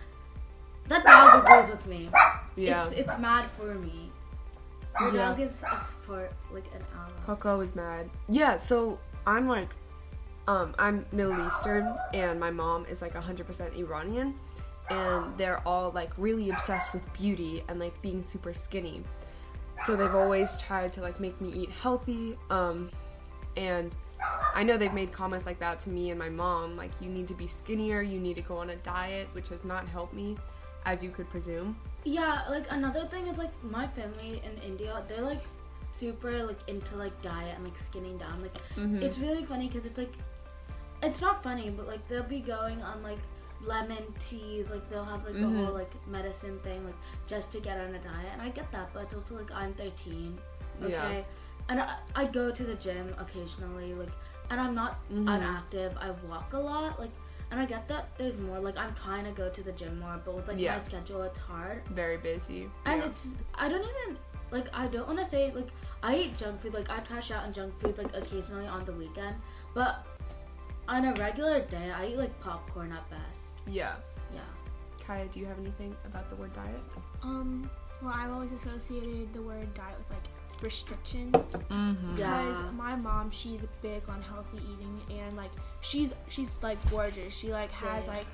That 0.89 1.05
dog 1.05 1.45
agrees 1.47 1.71
with 1.71 1.87
me. 1.87 2.09
yeah. 2.57 2.83
It's 2.85 2.93
it's 2.93 3.19
mad 3.19 3.47
for 3.47 3.75
me. 3.75 4.12
Your 5.01 5.15
Yeah. 5.15 5.29
dog 5.29 5.41
is 5.41 5.63
support 5.77 6.33
like 6.53 6.67
an 6.75 6.85
ally. 6.97 7.11
Coco 7.25 7.61
is 7.61 7.75
mad. 7.75 8.11
Yeah, 8.29 8.57
so 8.57 8.99
I'm 9.27 9.49
like, 9.49 9.69
um, 10.49 10.75
I'm 10.79 11.07
Middle 11.13 11.47
Eastern, 11.47 11.97
and 12.13 12.39
my 12.39 12.51
mom 12.51 12.85
is 12.87 13.01
like 13.01 13.15
100% 13.15 13.75
Iranian, 13.77 14.35
and 14.91 15.37
they're 15.39 15.67
all 15.67 15.91
like 15.93 16.13
really 16.19 16.51
obsessed 16.51 16.93
with 16.93 17.11
beauty 17.15 17.65
and 17.69 17.79
like 17.79 18.01
being 18.03 18.23
super 18.23 18.53
skinny. 18.53 19.03
So 19.87 19.97
they've 19.97 20.15
always 20.15 20.61
tried 20.61 20.93
to 20.95 21.01
like 21.01 21.21
make 21.21 21.41
me 21.41 21.51
eat 21.51 21.71
healthy, 21.71 22.39
um, 22.51 22.91
and 23.57 23.95
I 24.55 24.63
know 24.63 24.77
they've 24.77 24.93
made 24.93 25.11
comments 25.13 25.47
like 25.47 25.59
that 25.61 25.81
to 25.81 25.91
me 25.91 26.11
and 26.11 26.19
my 26.19 26.29
mom, 26.29 26.77
like 26.77 26.91
you 27.01 27.09
need 27.09 27.27
to 27.29 27.35
be 27.35 27.47
skinnier, 27.47 28.03
you 28.03 28.21
need 28.21 28.35
to 28.35 28.43
go 28.43 28.59
on 28.59 28.71
a 28.71 28.77
diet, 28.77 29.29
which 29.33 29.49
has 29.49 29.65
not 29.65 29.89
helped 29.89 30.13
me, 30.15 30.37
as 30.85 31.03
you 31.03 31.11
could 31.11 31.29
presume. 31.31 31.77
Yeah, 32.05 32.43
like 32.51 32.67
another 32.71 33.05
thing 33.07 33.27
is 33.29 33.39
like 33.39 33.53
my 33.63 33.87
family 33.87 34.43
in 34.45 34.59
India, 34.63 35.03
they're 35.07 35.23
like 35.23 35.43
super 35.91 36.45
like 36.45 36.59
into 36.69 36.97
like 36.97 37.21
diet 37.23 37.55
and 37.55 37.65
like 37.65 37.79
skinning 37.79 38.19
down. 38.19 38.43
Like 38.43 38.55
Mhm. 38.77 39.03
it's 39.03 39.19
really 39.19 39.45
funny 39.45 39.69
because 39.69 39.87
it's 39.87 39.99
like 39.99 40.15
it's 41.03 41.21
not 41.21 41.43
funny, 41.43 41.71
but 41.71 41.87
like 41.87 42.07
they'll 42.09 42.23
be 42.25 42.41
going 42.41 42.83
on 42.83 43.03
like 43.03 43.19
lemon 43.65 44.03
teas, 44.19 44.71
like 44.71 44.89
they'll 44.91 45.05
have 45.05 45.25
like 45.25 45.35
Mhm. 45.35 45.45
a 45.45 45.65
whole 45.65 45.73
like 45.75 45.93
medicine 46.09 46.59
thing, 46.61 46.85
like 46.85 46.97
just 47.27 47.53
to 47.53 47.61
get 47.61 47.79
on 47.79 47.95
a 47.95 47.99
diet. 48.01 48.31
And 48.33 48.43
I 48.43 48.49
get 48.49 48.71
that, 48.73 48.93
but 48.93 49.05
it's 49.05 49.15
also 49.15 49.37
like 49.37 49.53
I'm 49.53 49.73
13, 49.75 50.39
okay, 50.83 50.91
Yeah. 51.19 51.23
and 51.69 51.81
I, 51.81 51.97
I 52.17 52.25
go 52.25 52.51
to 52.51 52.65
the 52.65 52.75
gym 52.75 53.15
occasionally, 53.19 53.95
like, 53.95 54.11
and 54.51 54.61
I'm 54.61 54.75
not 54.75 54.99
Mhm. 55.09 55.27
unactive. 55.27 55.97
I 55.99 56.11
walk 56.29 56.53
a 56.55 56.59
lot, 56.59 56.99
like. 56.99 57.11
And 57.53 57.61
I 57.61 57.67
get 57.67 57.87
that 57.89 58.09
there's 58.17 58.39
more, 58.39 58.59
like 58.59 58.79
I'm 58.79 58.95
trying 58.95 59.25
to 59.27 59.31
go 59.31 59.49
to 59.51 59.63
the 59.63 59.73
gym 59.73 60.01
more, 60.01 60.19
but 60.25 60.35
with 60.35 60.49
like 60.49 60.59
Yeah. 60.59 60.77
my 60.79 60.83
schedule, 60.83 61.23
it's 61.23 61.39
hard. 61.39 61.83
Very 61.91 62.17
busy. 62.17 62.69
And 62.87 63.01
yeah. 63.03 63.07
it's 63.09 63.29
I 63.55 63.69
don't 63.69 63.83
even 63.83 64.17
like 64.51 64.69
I 64.75 64.87
don't 64.87 65.07
want 65.07 65.19
to 65.19 65.27
say 65.27 65.53
like 65.55 65.69
I 66.03 66.17
eat 66.17 66.37
junk 66.37 66.61
food 66.63 66.73
like 66.75 66.91
I 66.91 66.99
trash 67.01 67.31
out 67.31 67.45
on 67.45 67.53
junk 67.53 67.79
food 67.79 67.99
like 67.99 68.17
occasionally 68.17 68.67
on 68.67 68.85
the 68.87 68.93
weekend, 68.93 69.37
but 69.75 70.07
on 70.89 71.05
a 71.05 71.13
regular 71.15 71.61
day 71.61 71.91
I 71.95 72.07
eat 72.07 72.17
like 72.19 72.35
popcorn 72.41 72.91
at 72.93 73.09
best. 73.11 73.41
yeah. 73.67 73.97
Yeah. 74.35 74.41
Kaya, 75.07 75.27
do 75.27 75.39
you 75.41 75.47
have 75.47 75.59
anything 75.59 75.95
about 76.07 76.31
the 76.31 76.37
word 76.37 76.53
diet? 76.55 76.81
Um. 77.23 77.69
Well, 78.01 78.15
I've 78.17 78.33
always 78.33 78.53
associated 78.53 79.33
the 79.35 79.43
word 79.43 79.73
diet 79.75 79.97
with 79.99 80.11
like 80.11 80.27
restrictions 80.63 81.55
Mm-hmm. 81.71 82.15
because 82.15 82.61
Yeah. 82.61 82.71
my 82.73 82.95
mom 82.97 83.31
she's 83.31 83.67
big 83.81 84.03
on 84.09 84.23
healthy 84.23 84.59
eating 84.73 85.01
and 85.21 85.37
like 85.37 85.51
she's 85.81 86.15
she's 86.29 86.59
like 86.63 86.79
gorgeous. 86.91 87.35
She 87.37 87.53
like 87.53 87.71
has 87.73 88.07
Yeah. 88.07 88.13
like 88.17 88.27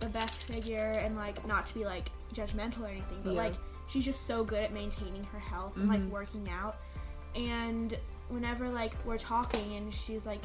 the 0.00 0.06
best 0.08 0.44
figure 0.44 0.92
and 1.04 1.16
like 1.16 1.44
not 1.46 1.66
to 1.66 1.74
be 1.74 1.84
like 1.84 2.10
judgmental 2.34 2.82
or 2.82 2.86
anything, 2.88 3.20
but 3.24 3.34
Yeah. 3.34 3.42
like 3.42 3.54
she's 3.88 4.04
just 4.04 4.26
so 4.26 4.44
good 4.44 4.62
at 4.62 4.72
maintaining 4.72 5.24
her 5.24 5.38
health 5.38 5.76
and 5.76 5.88
like 5.88 6.00
Mhm. 6.00 6.10
working 6.10 6.48
out. 6.50 6.76
And 7.34 7.98
whenever 8.28 8.68
like 8.68 8.94
we're 9.04 9.18
talking 9.18 9.76
and 9.76 9.92
she's 9.92 10.26
like, 10.26 10.42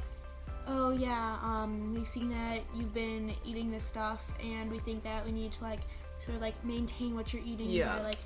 "Oh 0.67 0.91
yeah, 0.91 1.37
um, 1.43 1.93
we've 1.93 2.07
seen 2.07 2.29
that 2.29 2.61
you've 2.75 2.93
been 2.93 3.33
eating 3.45 3.69
this 3.71 3.83
stuff, 3.85 4.23
and 4.41 4.71
we 4.71 4.79
think 4.79 5.03
that 5.03 5.25
we 5.25 5.31
need 5.31 5.51
to 5.53 5.63
like 5.63 5.81
sort 6.19 6.35
of 6.35 6.41
like 6.41 6.63
maintain 6.63 7.15
what 7.15 7.33
you're 7.33 7.43
eating 7.45 7.69
Yeah. 7.69 7.97
by 7.97 8.03
like." 8.03 8.19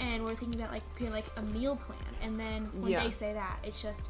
And 0.00 0.24
we're 0.24 0.34
thinking 0.34 0.60
about 0.60 0.72
like 0.72 0.82
creating 0.96 1.14
like 1.14 1.26
a 1.36 1.42
meal 1.42 1.76
plan, 1.76 1.98
and 2.22 2.40
then 2.40 2.64
when 2.80 2.92
Yeah. 2.92 3.04
they 3.04 3.10
say 3.10 3.32
that, 3.34 3.58
it's 3.62 3.80
just 3.82 4.04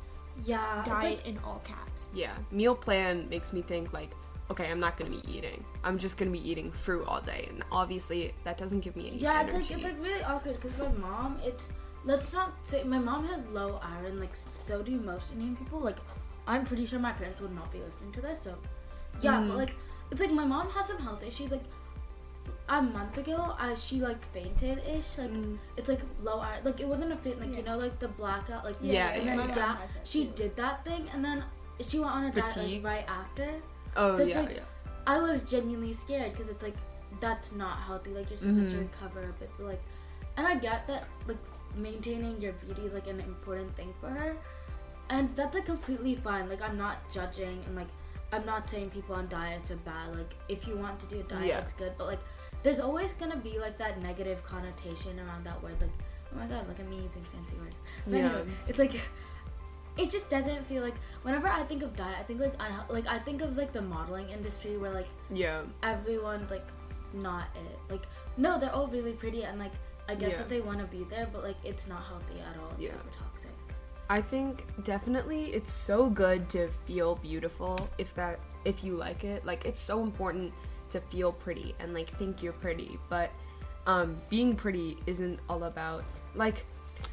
Yeah. 0.44 0.82
diet 0.84 1.02
like- 1.18 1.26
in 1.26 1.38
all 1.44 1.60
caps. 1.64 2.10
Yeah, 2.14 2.32
meal 2.50 2.74
plan 2.76 3.28
makes 3.28 3.52
me 3.52 3.60
think 3.62 3.92
like, 3.92 4.12
okay, 4.50 4.70
I'm 4.70 4.78
not 4.80 4.96
gonna 4.96 5.10
be 5.10 5.22
eating. 5.30 5.64
I'm 5.84 5.98
just 5.98 6.16
gonna 6.16 6.30
be 6.30 6.48
eating 6.50 6.70
fruit 6.70 7.04
all 7.08 7.20
day, 7.20 7.46
and 7.50 7.64
obviously 7.72 8.34
that 8.44 8.56
doesn't 8.56 8.80
give 8.80 8.94
me 8.96 9.08
any 9.08 9.18
yeah, 9.18 9.42
it's 9.42 9.52
like 9.54 9.70
it's 9.70 9.82
like 9.84 10.00
really 10.00 10.22
awkward 10.22 10.60
because 10.60 10.78
my 10.78 10.88
mom, 10.92 11.38
it's 11.44 11.68
let's 12.04 12.32
not 12.32 12.52
say 12.62 12.82
my 12.84 12.98
mom 12.98 13.26
has 13.26 13.44
low 13.48 13.80
iron, 13.82 14.20
like 14.20 14.34
so 14.66 14.82
do 14.82 14.98
most 15.00 15.32
Indian 15.32 15.56
people. 15.56 15.80
Like 15.80 15.98
I'm 16.46 16.64
pretty 16.64 16.86
sure 16.86 16.98
my 17.00 17.12
parents 17.12 17.40
would 17.40 17.54
not 17.54 17.70
be 17.72 17.80
listening 17.80 18.12
to 18.12 18.20
this, 18.20 18.40
so 18.42 18.54
yeah, 19.20 19.34
Mhm. 19.40 19.48
but 19.48 19.56
like 19.56 19.76
it's 20.12 20.20
like 20.20 20.32
my 20.32 20.44
mom 20.46 20.70
has 20.70 20.86
some 20.86 20.98
health 20.98 21.22
issues. 21.24 21.50
Like 21.50 21.64
a 22.70 22.80
month 22.80 23.18
ago, 23.18 23.54
I 23.58 23.74
she 23.74 24.00
like 24.00 24.24
fainted 24.32 24.78
ish. 24.96 25.18
Like 25.18 25.30
Mm. 25.30 25.58
it's 25.76 25.88
like 25.88 26.00
low 26.22 26.38
iron. 26.40 26.64
Like 26.64 26.80
it 26.80 26.88
wasn't 26.88 27.12
a 27.12 27.16
faint. 27.16 27.40
Like 27.40 27.56
you 27.56 27.62
know, 27.62 27.76
like 27.76 27.98
the 27.98 28.08
blackout. 28.08 28.64
Like 28.64 28.76
Yeah, 28.80 29.08
and 29.10 29.24
yeah, 29.26 29.36
then 29.36 29.48
yeah. 29.48 29.56
yeah, 29.56 29.76
has 29.76 29.94
that 29.94 30.06
she 30.06 30.24
did 30.40 30.56
that 30.56 30.84
thing, 30.84 31.08
and 31.12 31.24
then 31.24 31.44
she 31.88 31.98
went 31.98 32.12
on 32.14 32.24
a 32.24 32.32
diet 32.32 32.56
like 32.56 32.84
right 32.84 33.04
after. 33.08 33.48
oh 33.96 34.14
so 34.14 34.22
it's 34.22 34.30
yeah, 34.30 34.40
like- 34.40 34.56
yeah. 34.56 34.62
I 35.06 35.18
was 35.18 35.42
genuinely 35.42 35.92
scared 35.92 36.32
because 36.32 36.48
it's 36.48 36.62
like 36.62 36.76
that's 37.20 37.52
not 37.52 37.78
healthy. 37.88 38.10
Like 38.10 38.30
you're 38.30 38.38
supposed 38.38 38.70
to 38.70 38.76
Mhm. 38.76 38.88
recover 38.92 39.20
a 39.28 39.32
bit, 39.40 39.50
but 39.58 39.66
like, 39.66 39.82
and 40.36 40.46
I 40.46 40.54
get 40.54 40.86
that 40.86 41.04
like 41.26 41.38
maintaining 41.76 42.40
your 42.40 42.52
beauty 42.52 42.82
is 42.82 42.94
like 42.94 43.06
an 43.08 43.20
important 43.20 43.74
thing 43.76 43.92
for 44.00 44.08
her, 44.10 44.36
and 45.08 45.34
that's 45.34 45.54
like 45.54 45.66
completely 45.66 46.14
fine. 46.14 46.48
Like 46.48 46.62
I'm 46.62 46.78
not 46.78 46.98
judging 47.12 47.64
and 47.66 47.74
like 47.74 47.88
I'm 48.32 48.46
not 48.46 48.70
saying 48.70 48.90
people 48.90 49.16
on 49.16 49.26
diets 49.28 49.72
are 49.72 49.76
bad. 49.76 50.14
Like 50.14 50.34
if 50.48 50.68
you 50.68 50.76
want 50.76 51.00
to 51.00 51.06
do 51.06 51.20
a 51.20 51.22
diet, 51.24 51.46
Yeah. 51.46 51.58
it's 51.58 51.72
good, 51.72 51.92
but 51.98 52.06
like 52.06 52.20
there's 52.62 52.80
always 52.80 53.14
gonna 53.14 53.36
be 53.36 53.58
like 53.58 53.78
that 53.78 54.00
negative 54.02 54.42
connotation 54.42 55.18
around 55.20 55.44
that 55.44 55.62
word. 55.62 55.76
Like 55.80 55.90
oh 56.32 56.38
my 56.38 56.46
god, 56.46 56.66
like 56.68 56.78
I'm 56.80 56.92
using 56.92 57.24
fancy 57.32 57.56
words. 57.56 57.76
But 58.06 58.14
Yeah. 58.14 58.26
anyway, 58.26 58.44
it's 58.68 58.78
like 58.78 59.00
it 59.96 60.10
just 60.10 60.30
doesn't 60.30 60.66
feel 60.66 60.82
like 60.82 60.94
whenever 61.22 61.48
I 61.48 61.62
think 61.64 61.82
of 61.82 61.96
diet, 61.96 62.16
I 62.18 62.22
think 62.22 62.40
like 62.40 62.54
like 62.88 63.06
I 63.06 63.18
think 63.18 63.42
of 63.42 63.56
like 63.56 63.72
the 63.72 63.82
modeling 63.82 64.28
industry 64.30 64.76
where 64.76 64.92
like 64.92 65.08
Yeah, 65.32 65.62
everyone's 65.82 66.50
like 66.50 66.66
not 67.12 67.44
it. 67.56 67.78
Like 67.90 68.06
no, 68.36 68.58
they're 68.58 68.72
all 68.72 68.86
really 68.88 69.12
pretty 69.12 69.44
and 69.44 69.58
like 69.58 69.72
I 70.08 70.14
get 70.14 70.30
Yeah. 70.30 70.36
that 70.38 70.48
they 70.48 70.60
want 70.60 70.78
to 70.78 70.86
be 70.86 71.04
there, 71.04 71.28
but 71.32 71.42
like 71.42 71.56
it's 71.64 71.86
not 71.86 72.02
healthy 72.04 72.40
at 72.40 72.56
all. 72.60 72.68
It's 72.72 72.84
Yeah. 72.84 72.90
super 72.92 73.10
toxic. 73.18 73.50
I 74.08 74.20
think 74.20 74.66
definitely 74.84 75.52
it's 75.52 75.72
so 75.72 76.10
good 76.10 76.48
to 76.50 76.68
feel 76.68 77.16
beautiful 77.16 77.88
if 77.98 78.12
that 78.14 78.40
if 78.64 78.82
you 78.82 78.96
like 78.96 79.24
it. 79.24 79.44
Like 79.44 79.64
it's 79.64 79.80
so 79.80 80.02
important 80.02 80.52
to 80.90 81.00
feel 81.00 81.32
pretty 81.32 81.74
and 81.80 81.94
like 81.94 82.08
think 82.16 82.42
you're 82.42 82.52
pretty, 82.52 82.98
but 83.08 83.30
um 83.86 84.20
being 84.28 84.54
pretty 84.54 84.96
isn't 85.06 85.40
all 85.48 85.64
about 85.64 86.04
like 86.34 86.66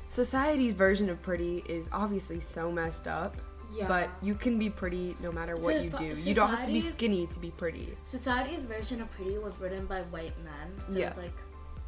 society's 0.10 0.74
version 0.74 1.10
of 1.10 1.22
pretty 1.22 1.64
is 1.70 1.90
obviously 1.92 2.40
so 2.40 2.72
messed 2.72 3.08
up. 3.08 3.36
Yeah. 3.74 3.88
But 3.88 4.10
you 4.22 4.34
can 4.34 4.58
be 4.58 4.70
pretty 4.70 5.16
no 5.22 5.32
matter 5.32 5.56
what 5.56 5.76
So 5.76 5.82
you 5.82 5.90
do. 5.90 6.16
You 6.22 6.34
don't 6.34 6.50
have 6.50 6.64
to 6.66 6.72
be 6.72 6.80
skinny 6.82 7.28
to 7.28 7.40
be 7.40 7.52
pretty. 7.52 7.96
society's 8.06 8.64
version 8.64 9.02
of 9.02 9.12
pretty 9.12 9.38
was 9.38 9.58
written 9.60 9.86
by 9.86 10.02
white 10.04 10.34
men. 10.44 10.80
So 10.80 10.94
Yeah. 10.98 11.08
it's 11.10 11.18
like, 11.18 11.34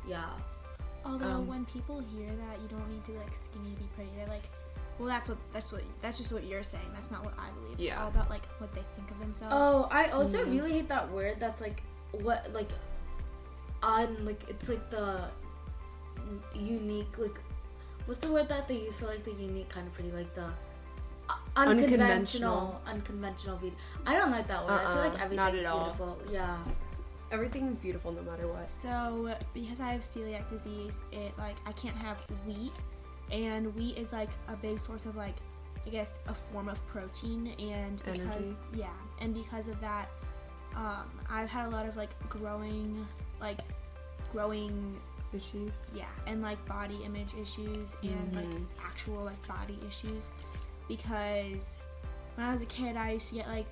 yeah. 0.08 0.30
Although 1.06 1.26
Um, 1.28 1.48
when 1.48 1.66
people 1.66 2.02
hear 2.02 2.28
that 2.28 2.62
you 2.62 2.68
don't 2.68 2.88
need 2.90 3.04
to 3.06 3.14
like 3.14 3.34
skinny 3.34 3.74
to 3.76 3.82
be 3.82 3.90
pretty, 3.96 4.12
they're 4.18 4.28
like, 4.28 4.44
"Well, 5.00 5.08
that's 5.08 5.28
what 5.30 5.38
that's 5.54 5.72
what 5.72 5.82
that's 6.02 6.18
just 6.18 6.32
what 6.34 6.44
you're 6.44 6.64
saying. 6.64 6.86
That's 6.94 7.10
not 7.12 7.24
what 7.24 7.34
I 7.40 7.50
believe. 7.52 7.80
Yeah. 7.80 7.94
It's 7.94 8.02
all 8.02 8.08
about 8.10 8.30
like 8.30 8.46
what 8.60 8.74
they 8.74 8.84
think 8.96 9.10
of 9.12 9.20
themselves." 9.20 9.54
Oh, 9.58 9.88
I 9.90 10.08
also 10.10 10.44
Mhm. 10.46 10.52
really 10.52 10.74
hate 10.74 10.90
that 10.90 11.10
word. 11.12 11.40
That's 11.40 11.62
like 11.62 11.82
what 12.12 12.52
like 12.54 12.70
on 13.82 14.26
like 14.26 14.44
it's 14.50 14.68
like 14.70 14.90
the 14.90 15.22
unique 16.54 17.18
like 17.18 17.40
what's 18.06 18.20
the 18.20 18.32
word 18.32 18.50
that 18.50 18.68
they 18.68 18.76
use 18.78 18.96
for 18.96 19.06
like 19.06 19.24
the 19.24 19.32
unique 19.34 19.70
kind 19.70 19.88
of 19.88 19.94
pretty 19.94 20.12
like 20.12 20.34
the 20.36 20.44
uh, 21.30 21.34
Unconventional. 21.56 22.02
unconventional 22.02 22.82
unconventional 22.88 23.58
beauty. 23.58 23.76
I 24.06 24.16
don't 24.16 24.32
like 24.32 24.48
that 24.48 24.66
word. 24.66 24.72
I 24.74 24.78
feel 24.84 24.88
Uh-uh, 24.92 24.96
like 25.10 25.14
not 25.14 25.22
everything's 25.54 25.66
at 25.66 25.72
all. 25.72 25.80
beautiful. 25.84 26.18
Yeah. 26.32 26.58
Everything 27.32 27.68
is 27.68 27.78
beautiful 27.78 28.12
no 28.12 28.24
matter 28.24 28.48
what. 28.48 28.68
So 28.70 29.36
because 29.54 29.80
I 29.80 29.92
have 29.92 30.02
celiac 30.02 30.50
disease, 30.50 31.02
it 31.12 31.38
like 31.38 31.58
I 31.68 31.72
can't 31.74 31.96
have 31.96 32.18
wheat, 32.48 32.72
and 33.32 33.74
wheat 33.76 33.98
is 33.98 34.12
like 34.14 34.30
a 34.48 34.56
big 34.56 34.80
source 34.80 35.06
of 35.06 35.16
like 35.16 35.36
I 35.86 35.90
guess 35.90 36.20
a 36.28 36.34
form 36.34 36.68
of 36.70 36.86
protein, 36.88 37.54
and 37.60 37.98
because 38.04 38.20
Energy. 38.20 38.56
yeah, 38.74 38.88
and 39.22 39.34
because 39.34 39.68
of 39.68 39.80
that, 39.80 40.10
um, 40.76 41.10
I've 41.30 41.50
had 41.50 41.66
a 41.68 41.70
lot 41.70 41.88
of 41.88 41.96
like 41.98 42.12
growing 42.30 43.08
like 43.42 43.60
growing 44.32 45.00
Issues. 45.32 45.80
yeah 45.94 46.06
and 46.26 46.42
like 46.42 46.64
body 46.66 47.00
image 47.06 47.36
issues 47.40 47.96
and 48.02 48.36
like 48.36 48.46
Mhm. 48.46 48.66
actual 48.84 49.24
like 49.24 49.48
body 49.48 49.78
issues 49.88 50.24
because 50.88 51.78
when 52.36 52.48
I 52.48 52.52
was 52.52 52.64
a 52.64 52.66
kid 52.66 52.98
I 52.98 53.12
used 53.12 53.30
to 53.30 53.36
get 53.36 53.48
like 53.48 53.68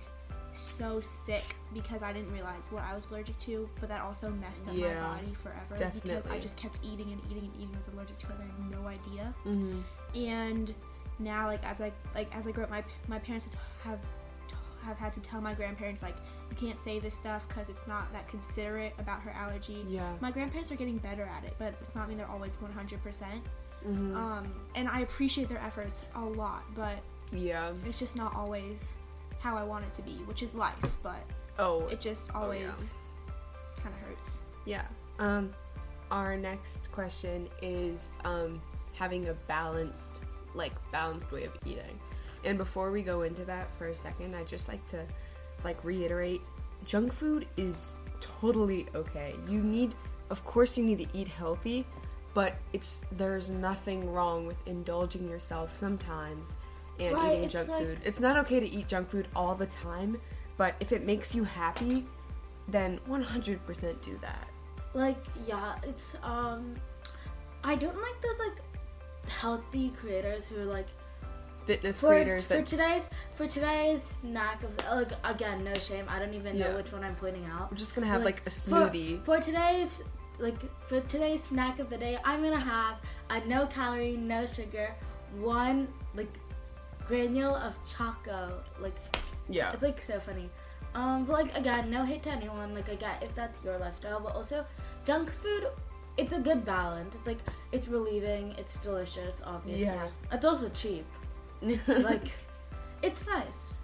so 0.57 0.99
sick 0.99 1.43
because 1.73 2.01
I 2.03 2.11
didn't 2.13 2.31
realize 2.31 2.71
what 2.71 2.83
I 2.83 2.93
was 2.95 3.07
allergic 3.09 3.37
to 3.39 3.69
but 3.79 3.89
that 3.89 4.01
also 4.01 4.29
messed 4.29 4.67
up 4.67 4.75
Yeah, 4.75 4.93
my 5.01 5.15
body 5.17 5.33
forever 5.33 5.91
because 5.93 6.27
I 6.27 6.39
just 6.39 6.57
kept 6.57 6.79
eating 6.83 7.11
and 7.11 7.21
eating 7.29 7.45
and 7.45 7.55
eating 7.55 7.69
I 7.73 7.77
was 7.77 7.87
allergic 7.89 8.17
to 8.19 8.27
it 8.27 8.33
I 8.39 8.43
had 8.43 8.71
no 8.81 8.87
idea 8.87 9.33
Mm-hmm. 9.45 9.81
and 10.17 10.73
now 11.19 11.47
like 11.47 11.63
as 11.65 11.81
I 11.81 11.91
like 12.15 12.33
as 12.35 12.47
I 12.47 12.51
grew 12.51 12.63
up 12.63 12.69
my 12.69 12.83
my 13.07 13.19
parents 13.19 13.47
have 13.83 13.99
have 14.83 14.97
had 14.97 15.11
to 15.13 15.19
tell 15.19 15.41
my 15.41 15.53
grandparents 15.53 16.01
like 16.03 16.15
you 16.49 16.55
can't 16.55 16.77
say 16.77 16.97
this 16.99 17.13
stuff 17.13 17.45
because 17.49 17.67
it's 17.67 17.87
not 17.87 18.11
that 18.13 18.27
considerate 18.27 18.93
about 18.99 19.21
her 19.21 19.31
allergy 19.31 19.83
Yeah. 19.87 20.13
my 20.21 20.31
grandparents 20.31 20.71
are 20.71 20.75
getting 20.75 20.97
better 20.97 21.23
at 21.23 21.43
it, 21.43 21.55
but 21.59 21.73
it's 21.81 21.93
not 21.95 22.07
mean 22.07 22.17
they're 22.17 22.29
always 22.29 22.55
100%. 22.57 23.01
percent 23.03 23.43
Mm-hmm. 23.87 24.15
Um, 24.17 24.51
and 24.75 24.87
I 24.89 25.01
appreciate 25.01 25.47
their 25.49 25.59
efforts 25.59 26.03
a 26.15 26.21
lot, 26.21 26.63
but 26.75 26.97
yeah. 27.31 27.71
it's 27.85 27.99
just 27.99 28.15
not 28.17 28.35
always 28.35 28.93
how 29.39 29.55
I 29.57 29.63
want 29.63 29.85
it 29.85 29.93
to 29.95 30.01
be, 30.01 30.13
which 30.25 30.43
is 30.43 30.55
life, 30.55 30.75
but 31.03 31.21
Oh. 31.59 31.87
it 31.87 31.99
just 31.99 32.29
Oh, 32.33 32.41
always 32.43 32.61
yeah. 32.61 33.81
kind 33.83 33.95
of 33.95 34.01
hurts. 34.07 34.37
Yeah. 34.65 34.85
Um, 35.19 35.51
our 36.11 36.37
next 36.37 36.91
question 36.91 37.47
is 37.61 38.13
um, 38.25 38.61
having 38.93 39.29
a 39.29 39.33
balanced, 39.33 40.21
like 40.53 40.73
balanced 40.91 41.31
way 41.31 41.43
of 41.45 41.53
eating. 41.65 41.99
And 42.45 42.57
before 42.57 42.91
we 42.91 43.01
go 43.01 43.23
into 43.23 43.43
that 43.45 43.67
for 43.77 43.87
a 43.87 43.95
second, 43.95 44.35
I'd 44.35 44.47
just 44.47 44.67
like 44.67 44.85
to 44.87 45.05
like 45.63 45.83
reiterate, 45.83 46.41
junk 46.85 47.11
food 47.11 47.47
is 47.57 47.95
totally 48.21 48.85
okay. 48.95 49.33
You 49.49 49.59
need, 49.61 49.95
of 50.29 50.43
course, 50.45 50.77
you 50.77 50.83
need 50.83 50.99
to 50.99 51.07
eat 51.17 51.27
healthy, 51.27 51.85
but 52.33 52.55
it's 52.73 53.01
there's 53.13 53.49
nothing 53.49 54.11
wrong 54.11 54.45
with 54.45 54.65
indulging 54.67 55.27
yourself 55.27 55.75
sometimes 55.75 56.55
and 56.99 57.13
Right, 57.13 57.37
eating 57.37 57.49
junk 57.49 57.67
like- 57.69 57.83
food. 57.85 57.99
It's 58.03 58.19
not 58.19 58.37
okay 58.37 58.59
to 58.59 58.67
eat 58.67 58.87
junk 58.87 59.09
food 59.09 59.27
all 59.35 59.55
the 59.55 59.67
time, 59.67 60.19
but 60.57 60.75
if 60.79 60.91
it 60.91 61.03
makes 61.05 61.33
you 61.35 61.43
happy, 61.43 62.05
then 62.67 62.99
100% 63.07 64.01
do 64.01 64.17
that. 64.21 64.47
Like 64.93 65.17
yeah, 65.47 65.75
it's 65.83 66.17
um 66.23 66.75
I 67.63 67.75
don't 67.75 67.95
like 67.95 68.21
those 68.21 68.39
like 68.39 68.61
healthy 69.29 69.89
creators 69.99 70.47
who 70.47 70.61
are 70.61 70.65
like 70.65 70.87
fitness 71.65 71.99
for, 71.99 72.07
creators 72.07 72.47
for 72.47 72.53
that 72.55 72.65
today's 72.65 73.07
for 73.35 73.45
today's 73.45 74.01
snack 74.01 74.63
of 74.63 74.71
like 74.89 75.11
again 75.25 75.65
no 75.65 75.73
shame 75.75 76.05
I 76.07 76.17
don't 76.17 76.33
even 76.33 76.57
know 76.57 76.77
which 76.77 76.93
one 76.93 77.03
I'm 77.03 77.15
pointing 77.15 77.45
out. 77.45 77.69
we're 77.69 77.77
just 77.77 77.93
gonna 77.93 78.07
have 78.07 78.23
like, 78.23 78.41
a 78.47 78.49
for- 78.49 78.69
smoothie. 78.89 79.23
For, 79.25 79.39
today's 79.39 80.01
like 80.39 80.55
for 80.87 81.01
today's 81.01 81.43
snack 81.43 81.79
of 81.79 81.89
the 81.89 81.97
day, 81.97 82.17
I'm 82.23 82.41
gonna 82.41 82.57
have 82.59 83.01
a 83.29 83.45
no 83.47 83.67
calorie, 83.67 84.15
no 84.17 84.45
sugar, 84.45 84.95
one 85.39 85.87
like 86.15 86.29
granule 87.07 87.55
of 87.55 87.77
choco. 87.87 88.61
Like 88.79 88.95
yeah, 89.49 89.71
it's 89.73 89.83
like 89.83 90.01
so 90.01 90.19
funny. 90.19 90.49
Um, 90.95 91.25
but 91.25 91.33
like 91.33 91.57
again, 91.57 91.89
no 91.89 92.03
hate 92.03 92.23
to 92.23 92.31
anyone. 92.31 92.73
Like 92.73 92.89
I 92.89 92.95
get 92.95 93.23
if 93.23 93.33
that's 93.35 93.63
your 93.63 93.77
lifestyle, 93.77 94.19
but 94.19 94.35
also 94.35 94.65
junk 95.05 95.31
food. 95.31 95.67
It's 96.17 96.33
a 96.33 96.39
good 96.39 96.65
balance. 96.65 97.15
It's 97.15 97.27
like 97.27 97.37
it's 97.71 97.87
relieving. 97.87 98.55
It's 98.57 98.77
delicious. 98.77 99.41
Obviously, 99.45 99.85
Yeah. 99.85 100.07
it's 100.31 100.45
also 100.45 100.69
cheap. 100.69 101.05
Like 101.87 102.31
it's 103.03 103.25
nice. 103.27 103.81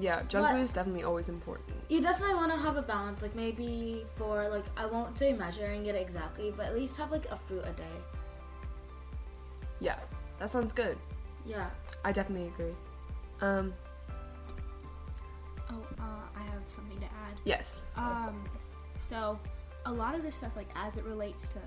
yeah, 0.00 0.22
junk 0.28 0.48
food 0.50 0.60
is 0.60 0.72
definitely 0.72 1.04
always 1.04 1.28
important. 1.28 1.76
You 1.90 2.00
definitely 2.00 2.34
want 2.34 2.50
to 2.52 2.58
have 2.58 2.76
a 2.78 2.82
balance, 2.82 3.20
like 3.22 3.34
maybe 3.34 4.04
for 4.16 4.48
like 4.48 4.64
I 4.76 4.86
won't 4.86 5.18
say 5.18 5.32
measuring 5.34 5.84
it 5.86 5.94
exactly, 5.94 6.52
but 6.56 6.66
at 6.66 6.74
least 6.74 6.96
have 6.96 7.10
like 7.10 7.26
a 7.30 7.36
fruit 7.36 7.64
a 7.66 7.72
day. 7.72 7.96
Yeah, 9.80 9.98
that 10.38 10.48
sounds 10.50 10.72
good. 10.72 10.96
Yeah. 11.46 11.70
I 12.04 12.12
definitely 12.12 12.48
agree. 12.48 12.74
Um, 13.40 13.72
Oh, 15.70 15.84
uh, 15.98 16.02
I 16.36 16.42
have 16.42 16.62
something 16.66 16.98
to 17.00 17.06
add. 17.06 17.40
yes. 17.44 17.86
Um, 17.96 18.44
so 19.00 19.38
a 19.84 19.92
lot 19.92 20.14
of 20.14 20.22
this 20.22 20.34
stuff, 20.36 20.52
like 20.56 20.68
as 20.76 20.96
it 20.96 21.04
relates 21.04 21.48
to 21.48 21.58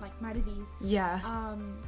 like 0.00 0.12
my 0.22 0.32
disease, 0.32 0.68
Yeah. 0.80 1.20
um 1.24 1.82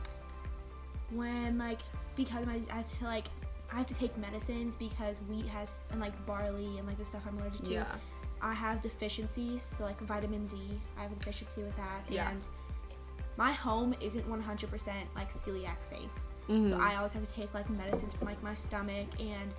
when 1.11 1.59
like 1.59 1.81
because 2.17 2.45
my 2.47 2.61
I 2.73 2.77
have 2.79 2.89
to 2.99 3.05
like 3.05 3.27
I 3.73 3.77
have 3.79 3.87
to 3.87 3.95
take 3.95 4.17
medicines 4.19 4.75
because 4.75 5.21
wheat 5.23 5.47
has 5.47 5.85
and 5.93 6.01
like 6.01 6.15
barley 6.27 6.79
and 6.79 6.87
like 6.89 6.99
the 6.99 7.05
stuff 7.05 7.23
I'm 7.27 7.39
allergic 7.39 7.63
to. 7.65 7.71
Yeah. 7.71 7.95
I 8.43 8.53
have 8.55 8.81
deficiencies, 8.81 9.63
so 9.63 9.85
like 9.85 10.01
vitamin 10.01 10.47
D. 10.47 10.57
I 10.99 11.03
have 11.03 11.13
a 11.13 11.15
deficiency 11.17 11.63
with 11.63 11.77
that, 11.77 12.01
Yeah. 12.09 12.31
and 12.31 12.47
my 13.37 13.53
home 13.53 13.95
isn't 14.01 14.27
100% 14.29 14.93
like 15.15 15.31
celiac 15.31 15.83
safe. 15.85 16.11
Mhm. 16.51 16.69
So 16.71 16.79
I 16.81 16.97
always 16.97 17.13
have 17.13 17.25
to 17.25 17.33
take 17.33 17.55
like 17.55 17.69
medicines 17.71 18.15
for 18.15 18.25
like 18.25 18.43
my 18.43 18.55
stomach, 18.55 19.07
and 19.21 19.55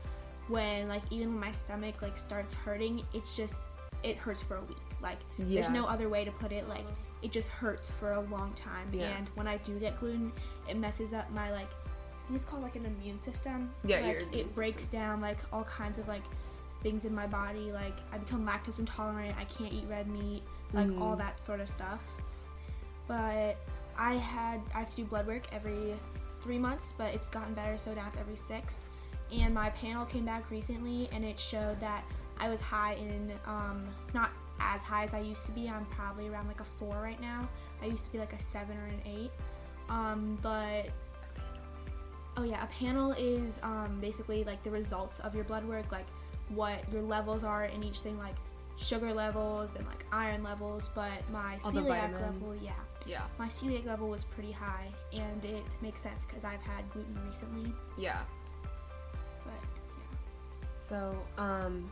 when 0.48 0.88
like 0.90 1.04
even 1.10 1.30
when 1.30 1.40
my 1.40 1.52
stomach 1.52 2.02
like 2.02 2.18
starts 2.18 2.54
hurting, 2.54 3.06
it's 3.14 3.36
just 3.36 3.70
it 4.04 4.18
hurts 4.18 4.42
for 4.42 4.58
a 4.58 4.62
week. 4.64 4.78
Like 5.02 5.20
there's 5.38 5.70
no 5.70 5.86
other 5.86 6.10
way 6.10 6.26
to 6.26 6.32
put 6.32 6.52
it. 6.52 6.68
Like 6.68 6.86
it 7.22 7.32
just 7.32 7.48
hurts 7.50 7.90
for 7.90 8.14
a 8.14 8.20
long 8.22 8.52
time, 8.54 8.88
Yeah. 8.92 9.06
and 9.18 9.30
when 9.36 9.48
I 9.48 9.58
do 9.58 9.80
get 9.80 10.00
gluten, 10.00 10.34
it 10.68 10.76
messes 10.78 11.14
up 11.14 11.30
my 11.32 11.52
like 11.52 11.70
I 11.72 12.24
think 12.28 12.36
it's 12.36 12.46
called 12.46 12.64
like 12.64 12.76
an 12.76 12.86
immune 12.86 13.20
system. 13.20 13.72
Yeah, 13.84 13.98
like, 14.02 14.06
your 14.12 14.16
it 14.18 14.24
immune 14.34 14.50
breaks 14.50 14.84
system. 14.84 15.00
down 15.00 15.22
like 15.22 15.40
all 15.54 15.64
kinds 15.64 15.98
of 16.00 16.08
like 16.08 16.24
things 16.82 17.06
in 17.06 17.14
my 17.16 17.28
body. 17.28 17.72
Like 17.72 17.98
I 18.12 18.18
become 18.18 18.46
lactose 18.46 18.80
intolerant. 18.80 19.36
I 19.38 19.46
can't 19.46 19.72
eat 19.74 19.86
red 19.90 20.08
meat. 20.08 20.44
Like 20.74 20.88
Mhm. 20.88 21.02
all 21.02 21.16
that 21.18 21.42
sort 21.42 21.60
of 21.60 21.70
stuff. 21.70 22.02
But 23.08 23.58
I 23.98 24.16
had 24.16 24.62
I 24.74 24.80
have 24.80 24.90
to 24.92 24.96
do 24.98 25.06
blood 25.06 25.28
work 25.28 25.44
every 25.52 25.96
three 26.42 26.60
months, 26.60 26.94
but 26.98 27.14
it's 27.14 27.30
gotten 27.30 27.54
better, 27.54 27.78
so 27.78 27.94
now 27.94 28.08
it's 28.08 28.18
every 28.18 28.36
six. 28.36 28.86
And 29.32 29.54
my 29.54 29.70
panel 29.72 30.06
came 30.06 30.26
back 30.26 30.50
recently, 30.52 31.10
and 31.14 31.24
it 31.24 31.40
showed 31.40 31.80
that 31.80 32.04
I 32.38 32.50
was 32.50 32.60
high 32.60 32.94
in 32.96 33.32
um, 33.46 33.88
not 34.14 34.32
as 34.60 34.84
high 34.84 35.04
as 35.04 35.14
I 35.14 35.20
used 35.20 35.46
to 35.46 35.52
be. 35.52 35.70
I'm 35.70 35.86
probably 35.86 36.28
around 36.28 36.48
like 36.48 36.60
a 36.60 36.66
four 36.66 37.00
right 37.02 37.20
now. 37.22 37.48
I 37.82 37.86
used 37.86 38.06
to 38.06 38.12
be 38.12 38.18
like 38.18 38.34
a 38.34 38.40
seven 38.40 38.78
or 38.78 38.86
an 38.86 39.02
eight. 39.06 39.32
Um, 39.90 40.38
but 40.42 40.90
oh 42.38 42.44
yeah, 42.44 42.64
a 42.64 42.68
panel 42.68 43.12
is 43.14 43.60
um, 43.64 44.00
basically 44.02 44.44
like 44.44 44.64
the 44.64 44.72
results 44.72 45.20
of 45.20 45.36
your 45.36 45.44
blood 45.44 45.66
work, 45.66 45.92
like 45.92 46.08
what 46.50 46.80
your 46.92 47.02
levels 47.02 47.44
are 47.44 47.66
in 47.66 47.84
each 47.84 48.00
thing, 48.00 48.18
like 48.18 48.36
sugar 48.78 49.14
levels 49.14 49.76
and 49.76 49.86
like 49.88 50.06
iron 50.12 50.44
levels. 50.44 50.90
But 50.96 51.30
my 51.32 51.58
All 51.64 51.72
celiac 51.72 52.14
level, 52.14 52.56
yeah, 52.62 52.72
Yeah. 53.06 53.24
my 53.40 53.48
celiac 53.48 53.86
level 53.86 54.10
was 54.10 54.24
pretty 54.24 54.52
high, 54.52 54.88
and 55.14 55.44
it 55.44 55.64
makes 55.82 56.02
sense 56.02 56.24
because 56.24 56.44
I've 56.44 56.62
had 56.62 56.90
gluten 56.92 57.18
recently. 57.26 57.74
Yeah. 57.98 58.22
But 59.44 59.54
yeah. 59.54 60.18
So, 60.76 61.18
um, 61.38 61.92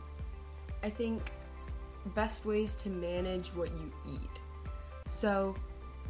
I 0.83 0.89
think 0.89 1.31
best 2.15 2.45
ways 2.45 2.75
to 2.75 2.89
manage 2.89 3.47
what 3.55 3.69
you 3.71 3.91
eat. 4.07 4.41
So, 5.07 5.55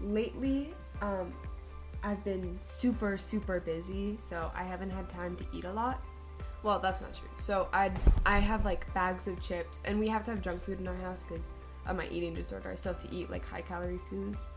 lately, 0.02 0.74
um, 1.02 1.34
I've 2.04 2.24
been 2.24 2.58
super, 2.60 3.18
super 3.18 3.60
busy, 3.60 4.16
so 4.20 4.52
I 4.56 4.64
haven't 4.64 4.90
had 4.90 5.10
time 5.10 5.36
to 5.38 5.46
eat 5.54 5.64
a 5.66 5.72
lot. 5.72 6.02
Well, 6.62 6.80
that's 6.80 7.00
not 7.00 7.14
true. 7.14 7.30
So, 7.38 7.70
I 7.72 7.92
I 8.26 8.40
have 8.40 8.66
like 8.66 8.94
bags 8.94 9.28
of 9.28 9.42
chips, 9.42 9.82
and 9.86 9.98
we 9.98 10.10
have 10.10 10.24
to 10.26 10.32
have 10.32 10.42
junk 10.42 10.64
food 10.64 10.80
in 10.80 10.88
our 10.88 10.96
house 10.96 11.24
because 11.24 11.50
of 11.86 11.96
my 11.96 12.08
eating 12.10 12.34
disorder. 12.34 12.70
I 12.72 12.76
still 12.76 12.94
have 12.94 13.02
to 13.04 13.16
eat 13.16 13.30
like 13.30 13.46
high 13.46 13.62
calorie 13.62 14.00
foods. 14.10 14.48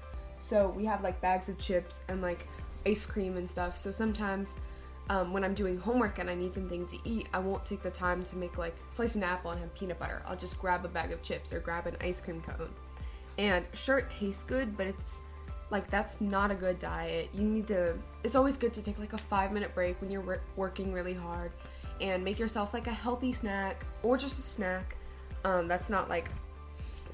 So 0.43 0.69
we 0.77 0.85
have 0.87 1.03
like 1.03 1.21
bags 1.21 1.49
of 1.49 1.57
chips 1.57 2.01
and 2.09 2.21
like 2.21 2.45
ice 2.85 3.07
cream 3.07 3.37
and 3.37 3.49
stuff. 3.49 3.77
So 3.77 3.93
sometimes 3.93 4.57
um, 5.09 5.33
when 5.33 5.45
I'm 5.45 5.55
doing 5.55 5.79
homework 5.79 6.19
and 6.19 6.29
I 6.29 6.35
need 6.35 6.53
something 6.53 6.85
to 6.87 6.99
eat, 7.05 7.29
I 7.33 7.39
won't 7.39 7.65
take 7.65 7.81
the 7.81 7.91
time 7.91 8.25
to 8.25 8.37
make 8.37 8.59
like 8.59 8.75
slice 8.91 9.15
an 9.15 9.23
apple 9.23 9.53
and 9.53 9.61
have 9.61 9.73
peanut 9.77 10.01
butter. 10.01 10.21
I'll 10.27 10.37
just 10.37 10.59
grab 10.59 10.85
a 10.85 10.89
bag 10.89 11.13
of 11.13 11.23
chips 11.23 11.53
or 11.53 11.61
grab 11.61 11.87
an 11.87 11.97
ice 12.01 12.21
cream 12.21 12.43
cone. 12.43 12.71
And 13.39 13.65
sure, 13.73 13.99
it 13.99 14.11
tastes 14.11 14.43
good, 14.43 14.77
but 14.77 14.89
it's 14.89 15.23
like 15.71 15.89
that's 15.91 16.21
not 16.21 16.51
a 16.51 16.57
good 16.57 16.81
diet. 16.81 17.31
You 17.33 17.45
need 17.45 17.69
to. 17.69 17.97
It's 18.25 18.35
always 18.35 18.57
good 18.57 18.73
to 18.75 18.83
take 18.83 18.99
like 18.99 19.13
a 19.13 19.19
five 19.19 19.53
minute 19.53 19.73
break 19.77 20.01
when 20.01 20.11
you're 20.11 20.23
wor- 20.23 20.43
working 20.57 20.93
really 20.93 21.15
hard 21.15 21.53
and 22.01 22.25
make 22.25 22.41
yourself 22.41 22.75
like 22.75 22.89
a 22.89 22.93
healthy 22.93 23.33
snack 23.33 23.87
or 24.03 24.17
just 24.17 24.41
a 24.41 24.43
snack 24.43 24.97
um, 25.45 25.69
that's 25.69 25.89
not 25.89 26.09
like 26.09 26.31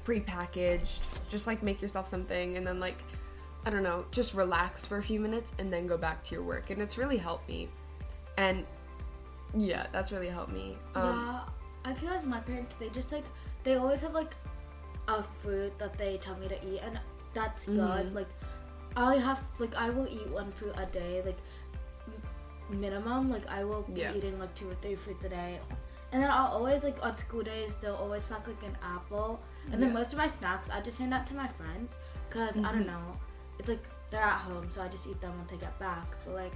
pre-packaged. 0.03 1.03
Just 1.29 1.45
like 1.45 1.61
make 1.61 1.79
yourself 1.79 2.07
something 2.07 2.57
and 2.57 2.65
then 2.65 2.79
like 2.79 3.03
I 3.65 3.69
don't 3.69 3.83
know, 3.83 4.05
just 4.11 4.33
relax 4.33 4.85
for 4.85 4.97
a 4.97 5.03
few 5.03 5.19
minutes 5.19 5.51
and 5.59 5.71
then 5.71 5.85
go 5.87 5.97
back 5.97 6.23
to 6.25 6.35
your 6.35 6.43
work. 6.43 6.69
And 6.69 6.81
it's 6.81 6.97
really 6.97 7.17
helped 7.17 7.47
me. 7.49 7.67
And 8.37 8.65
yeah, 9.57 9.87
that's 9.91 10.11
really 10.11 10.29
helped 10.29 10.51
me. 10.53 10.77
Um, 10.95 11.03
yeah, 11.05 11.41
I 11.85 11.93
feel 11.93 12.09
like 12.09 12.25
my 12.25 12.39
parents 12.39 12.75
they 12.77 12.89
just 12.89 13.11
like 13.11 13.25
they 13.63 13.75
always 13.75 14.01
have 14.01 14.13
like 14.13 14.35
a 15.07 15.23
fruit 15.23 15.77
that 15.79 15.97
they 15.97 16.17
tell 16.17 16.37
me 16.37 16.47
to 16.47 16.55
eat, 16.65 16.79
and 16.83 16.99
that's 17.33 17.65
good. 17.65 17.77
Mhm. 17.77 18.13
Like 18.15 18.29
I 18.95 19.15
have 19.17 19.41
like 19.59 19.75
I 19.75 19.89
will 19.89 20.07
eat 20.07 20.27
one 20.29 20.51
fruit 20.51 20.73
a 20.77 20.85
day, 20.85 21.21
like 21.25 21.37
m- 22.07 22.79
minimum. 22.79 23.29
Like 23.29 23.47
I 23.49 23.63
will 23.63 23.81
be 23.81 24.01
Yeah. 24.01 24.13
eating 24.13 24.39
like 24.39 24.53
two 24.55 24.69
or 24.69 24.75
three 24.75 24.95
fruits 24.95 25.25
a 25.25 25.29
day, 25.29 25.59
and 26.11 26.21
then 26.23 26.29
I'll 26.31 26.53
always 26.53 26.83
like 26.83 27.03
on 27.03 27.17
school 27.17 27.41
days 27.43 27.75
they'll 27.81 27.95
always 27.95 28.23
pack 28.23 28.47
like 28.47 28.63
an 28.63 28.77
apple, 28.83 29.39
and 29.71 29.81
then 29.81 29.91
most 29.93 30.13
of 30.13 30.17
my 30.17 30.27
snacks 30.27 30.69
I 30.69 30.79
just 30.81 30.97
hand 30.99 31.13
out 31.13 31.25
to 31.27 31.33
my 31.33 31.47
friends 31.47 31.97
because 32.29 32.55
I 32.57 32.59
Mhm. 32.59 32.71
don't 32.73 32.87
know, 32.87 33.17
it's 33.59 33.69
like 33.69 33.83
they're 34.09 34.21
at 34.21 34.39
home, 34.39 34.67
so 34.71 34.81
I 34.81 34.87
just 34.87 35.05
eat 35.07 35.19
them 35.21 35.37
once 35.37 35.51
I 35.53 35.57
get 35.57 35.77
back. 35.79 36.15
But 36.25 36.35
like, 36.35 36.53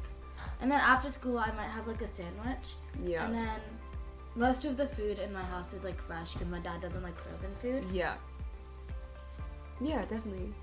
and 0.61 0.71
then 0.71 0.79
after 0.79 1.11
school 1.11 1.37
I 1.37 1.51
might 1.51 1.69
have 1.69 1.87
like 1.87 2.01
a 2.01 2.07
sandwich. 2.07 2.73
yeah. 3.03 3.25
And 3.25 3.35
then 3.35 3.59
most 4.35 4.65
of 4.65 4.77
the 4.77 4.87
food 4.87 5.19
in 5.19 5.31
my 5.31 5.43
house 5.43 5.73
is 5.73 5.83
like 5.83 6.01
fresh 6.01 6.33
because 6.33 6.47
my 6.47 6.59
dad 6.59 6.81
doesn't 6.81 7.03
like 7.03 7.17
frozen 7.19 7.53
food. 7.59 7.85
yeah. 7.91 8.15
Yeah, 9.81 10.01
definitely. 10.05 10.53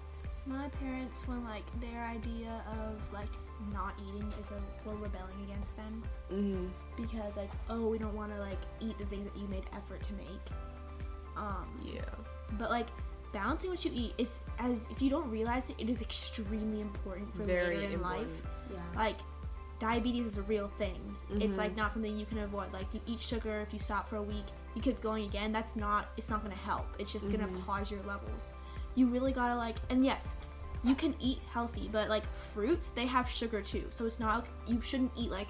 My 0.47 0.69
parents, 0.81 1.27
when 1.29 1.45
like 1.45 1.65
their 1.81 2.03
idea 2.05 2.63
of 2.73 3.13
like 3.13 3.29
not 3.75 3.93
eating 4.09 4.33
is 4.41 4.51
a 4.53 4.61
we're 4.89 4.95
rebelling 4.95 5.43
against 5.45 5.77
them 5.77 6.03
hmm 6.31 6.67
because 6.97 7.37
like 7.37 7.51
oh 7.69 7.89
we 7.89 7.99
don't 7.99 8.15
want 8.15 8.33
to 8.35 8.41
like 8.41 8.57
eat 8.81 8.97
the 8.97 9.05
things 9.05 9.31
that 9.31 9.39
you 9.39 9.47
made 9.49 9.65
effort 9.77 10.03
to 10.03 10.13
make. 10.15 10.47
Um, 11.37 11.69
Yeah. 11.85 12.01
but 12.59 12.71
like 12.71 12.87
balancing 13.33 13.71
what 13.71 13.85
you 13.85 13.91
eat 13.95 14.15
is 14.19 14.41
as 14.59 14.89
if 14.91 15.01
you 15.03 15.11
don't 15.11 15.31
realize 15.31 15.71
it, 15.71 15.77
it 15.79 15.89
is 15.91 16.03
extremely 16.03 16.81
important 16.81 17.35
for 17.35 17.45
Very 17.45 17.77
later 17.77 17.87
in 17.89 17.93
important. 17.95 18.29
life. 18.29 18.43
Yeah. 18.73 18.79
Like 18.97 19.17
diabetes 19.79 20.27
is 20.27 20.39
a 20.39 20.43
real 20.43 20.69
thing. 20.79 21.01
It's 21.31 21.57
Mhm. 21.57 21.59
like 21.59 21.77
not 21.77 21.91
something 21.93 22.17
you 22.17 22.27
can 22.27 22.39
avoid. 22.39 22.73
Like 22.73 22.93
you 22.95 23.01
eat 23.07 23.21
sugar, 23.21 23.61
if 23.61 23.73
you 23.73 23.79
stop 23.81 24.09
for 24.09 24.17
a 24.17 24.23
week, 24.23 24.45
you 24.75 24.83
keep 24.83 25.01
going 25.01 25.25
again. 25.25 25.53
That's 25.53 25.75
not. 25.77 26.09
It's 26.17 26.29
not 26.29 26.43
gonna 26.43 26.55
help. 26.55 26.87
It's 26.99 27.13
just 27.13 27.31
gonna 27.31 27.49
Mhm. 27.49 27.65
pause 27.65 27.91
your 27.91 28.03
levels. 28.03 28.43
You 28.95 29.07
really 29.07 29.33
gotta 29.33 29.57
like. 29.57 29.77
And 29.89 30.05
yes, 30.05 30.37
you 30.83 30.95
can 30.95 31.15
eat 31.21 31.39
healthy, 31.51 31.89
but 31.93 32.09
like 32.09 32.25
fruits, 32.37 32.89
they 32.89 33.07
have 33.07 33.29
sugar 33.31 33.63
too. 33.63 33.87
So 33.91 34.05
it's 34.07 34.19
not. 34.21 34.47
You 34.67 34.81
shouldn't 34.81 35.13
eat 35.17 35.31
like 35.31 35.49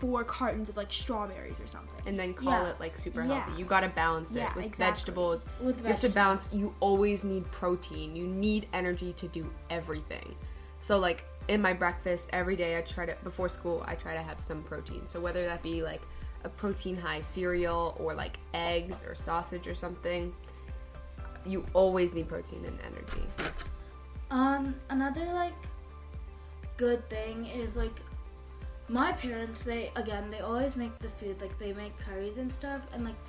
four 0.00 0.24
cartons 0.24 0.68
of 0.70 0.76
like 0.76 0.90
strawberries 0.90 1.60
or 1.60 1.66
something. 1.66 2.00
And 2.06 2.18
then 2.18 2.32
call 2.34 2.52
Yeah. 2.64 2.70
it 2.70 2.80
like 2.80 2.96
super 2.96 3.22
Yeah. 3.22 3.40
healthy. 3.44 3.58
You 3.60 3.66
gotta 3.66 3.88
balance 3.88 4.34
it 4.34 4.38
Yeah, 4.38 4.54
with 4.54 4.64
exactly. 4.64 4.94
vegetables. 4.94 5.46
With 5.60 5.80
You 5.80 5.86
have 5.86 6.00
to 6.00 6.08
balance. 6.08 6.48
You 6.52 6.74
always 6.80 7.22
need 7.22 7.48
protein. 7.52 8.16
You 8.16 8.26
need 8.26 8.66
energy 8.72 9.12
to 9.12 9.28
do 9.28 9.48
everything. 9.68 10.34
So 10.80 10.98
like 10.98 11.24
in 11.48 11.60
my 11.60 11.72
breakfast 11.74 12.30
every 12.32 12.56
day, 12.56 12.78
I 12.78 12.80
try 12.80 13.04
to 13.06 13.14
before 13.22 13.48
school, 13.48 13.84
I 13.86 13.94
try 13.94 14.14
to 14.14 14.22
have 14.22 14.40
some 14.40 14.62
protein. 14.62 15.06
So 15.06 15.20
whether 15.20 15.44
that 15.44 15.62
be 15.62 15.82
like 15.82 16.00
a 16.44 16.48
protein 16.48 16.96
high 16.96 17.20
cereal 17.20 17.94
or 18.00 18.14
like 18.14 18.38
eggs 18.54 19.04
or 19.04 19.14
sausage 19.14 19.66
or 19.66 19.74
something, 19.74 20.34
you 21.44 21.66
always 21.74 22.14
need 22.14 22.28
protein 22.28 22.64
and 22.64 22.78
energy. 22.80 23.26
Um, 24.30 24.74
another 24.88 25.26
like 25.34 25.52
good 26.78 27.06
thing 27.10 27.44
is 27.46 27.76
like 27.76 28.00
my 28.98 29.12
parents. 29.12 29.62
They 29.70 29.82
again, 30.02 30.24
they 30.30 30.40
always 30.50 30.74
make 30.82 30.94
the 30.98 31.08
food 31.18 31.40
like 31.40 31.56
they 31.62 31.72
make 31.72 31.94
curries 32.04 32.38
and 32.42 32.50
stuff, 32.60 32.82
and 32.92 33.04
like 33.04 33.20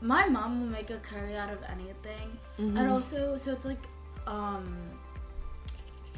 my 0.00 0.26
mom 0.34 0.60
will 0.60 0.72
make 0.78 0.90
a 0.90 0.98
curry 1.10 1.36
out 1.36 1.50
of 1.56 1.60
anything, 1.74 2.28
Mm-hmm. 2.58 2.76
and 2.78 2.90
also 2.90 3.36
so 3.36 3.52
it's 3.52 3.64
like 3.72 3.84
um. 4.26 4.66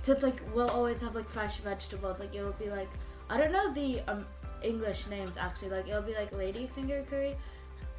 So 0.02 0.12
it's 0.12 0.22
like 0.22 0.40
we'll 0.54 0.68
always 0.78 1.00
have 1.00 1.14
like 1.14 1.28
fresh 1.28 1.56
vegetables. 1.58 2.18
Like 2.20 2.34
it 2.34 2.42
will 2.42 2.58
be 2.64 2.68
like 2.68 2.90
I 3.30 3.38
don't 3.38 3.52
know 3.52 3.72
the 3.72 3.88
um 4.12 4.26
English 4.62 5.06
names 5.14 5.36
actually. 5.46 5.70
Like 5.76 5.88
it'll 5.88 6.02
be 6.02 6.14
like 6.14 6.30
ladyfinger 6.32 7.06
curry. 7.08 7.36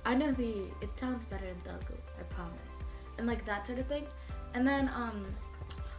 I 0.06 0.14
know 0.14 0.32
the 0.32 0.52
it 0.86 0.92
sounds 1.04 1.26
better 1.26 1.48
in 1.54 1.60
Telugu. 1.66 1.98
I 2.20 2.24
promise. 2.38 2.76
And 3.18 3.26
like 3.26 3.44
that 3.46 3.66
sort 3.66 3.80
of 3.80 3.88
thing. 3.88 4.06
And 4.54 4.68
then 4.68 4.90
um 5.04 5.26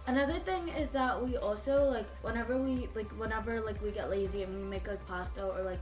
another 0.06 0.38
thing 0.40 0.68
is 0.68 0.88
that 0.88 1.20
we 1.22 1.36
also 1.36 1.84
like 1.90 2.06
whenever 2.22 2.56
we 2.56 2.88
like 2.94 3.10
whenever 3.18 3.60
like 3.60 3.80
we 3.82 3.90
get 3.90 4.08
lazy 4.10 4.42
and 4.42 4.54
we 4.54 4.62
make 4.62 4.86
like 4.88 5.04
pasta 5.06 5.44
or 5.44 5.62
like 5.62 5.80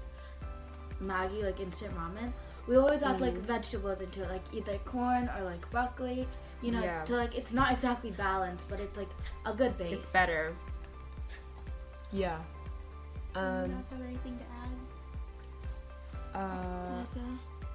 Maggi 1.02 1.42
like 1.42 1.60
instant 1.60 1.92
ramen, 1.96 2.32
we 2.66 2.76
always 2.76 3.02
add 3.02 3.20
like 3.20 3.34
Mhm. 3.34 3.42
vegetables 3.42 4.00
into 4.00 4.22
it, 4.22 4.30
like 4.30 4.42
either 4.54 4.78
corn 4.84 5.28
or 5.36 5.44
like 5.44 5.68
broccoli. 5.70 6.26
You 6.62 6.70
know, 6.72 6.80
Yeah. 6.82 7.00
to 7.02 7.16
like 7.16 7.34
it's 7.34 7.52
not 7.52 7.72
exactly 7.72 8.10
balanced, 8.12 8.68
but 8.68 8.80
it's 8.80 8.96
like 8.96 9.10
a 9.44 9.52
good 9.52 9.76
base. 9.76 9.92
It's 9.92 10.06
better. 10.12 10.54
Yeah. 12.10 12.38
Do 13.34 13.40
you 13.40 13.46
Um. 13.46 13.70
guys 13.74 13.84
have 13.90 14.00
anything 14.02 14.38
to 14.38 14.44
add? 14.62 16.40
Uh. 16.40 16.88
Vanessa, 16.90 17.20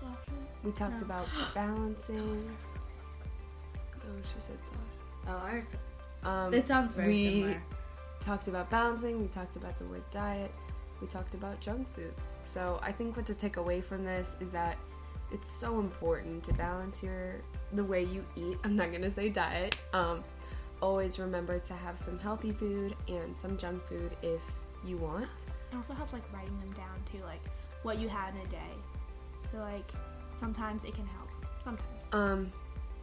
Doctor? 0.02 0.34
We 0.64 0.72
talked 0.72 1.02
No. 1.02 1.06
about 1.06 1.28
balancing. 1.54 2.58
Oh, 4.02 4.22
she 4.24 4.40
said 4.40 4.58
soft. 4.64 4.80
Oh, 5.28 5.32
ours. 5.34 5.66
Um, 6.24 6.54
It 6.54 6.68
sounds 6.68 6.94
very 6.94 7.08
we 7.08 7.42
similar. 7.42 7.64
talked 8.20 8.48
about 8.48 8.70
balancing. 8.70 9.22
We 9.22 9.28
talked 9.28 9.56
about 9.56 9.78
the 9.80 9.86
word 9.86 10.04
diet. 10.12 10.52
We 11.02 11.08
talked 11.08 11.34
about 11.34 11.60
junk 11.62 11.88
food. 11.96 12.14
So 12.42 12.80
I 12.82 12.92
think 12.92 13.16
what 13.16 13.26
to 13.28 13.34
take 13.34 13.58
away 13.58 13.80
from 13.82 14.04
this 14.04 14.36
is 14.40 14.50
that 14.52 14.78
it's 15.32 15.48
so 15.48 15.80
important 15.80 16.44
to 16.46 16.54
balance 16.54 17.02
your 17.04 17.36
the 17.74 17.84
way 17.84 18.04
you 18.04 18.26
eat. 18.36 18.58
I'm 18.64 18.76
not 18.76 18.92
gonna 18.92 19.10
say 19.12 19.30
diet. 19.30 19.78
Um, 19.94 20.24
always 20.82 21.20
remember 21.20 21.60
to 21.60 21.74
have 21.74 21.98
some 21.98 22.18
healthy 22.18 22.52
food 22.52 22.96
and 23.08 23.36
some 23.36 23.58
junk 23.58 23.84
food 23.86 24.16
if 24.22 24.42
you 24.84 24.98
want. 24.98 25.28
It 25.72 25.76
also 25.76 25.94
helps 25.94 26.14
like 26.14 26.24
writing 26.34 26.58
them 26.60 26.72
down 26.74 26.98
too, 27.12 27.24
like 27.24 27.42
what 27.84 27.98
you 28.00 28.10
had 28.10 28.34
in 28.36 28.42
a 28.42 28.48
day. 28.48 28.74
So 29.52 29.58
like 29.60 29.90
sometimes 30.38 30.84
it 30.84 30.94
can 30.94 31.06
help. 31.06 31.30
Sometimes. 31.64 32.10
Um, 32.14 32.52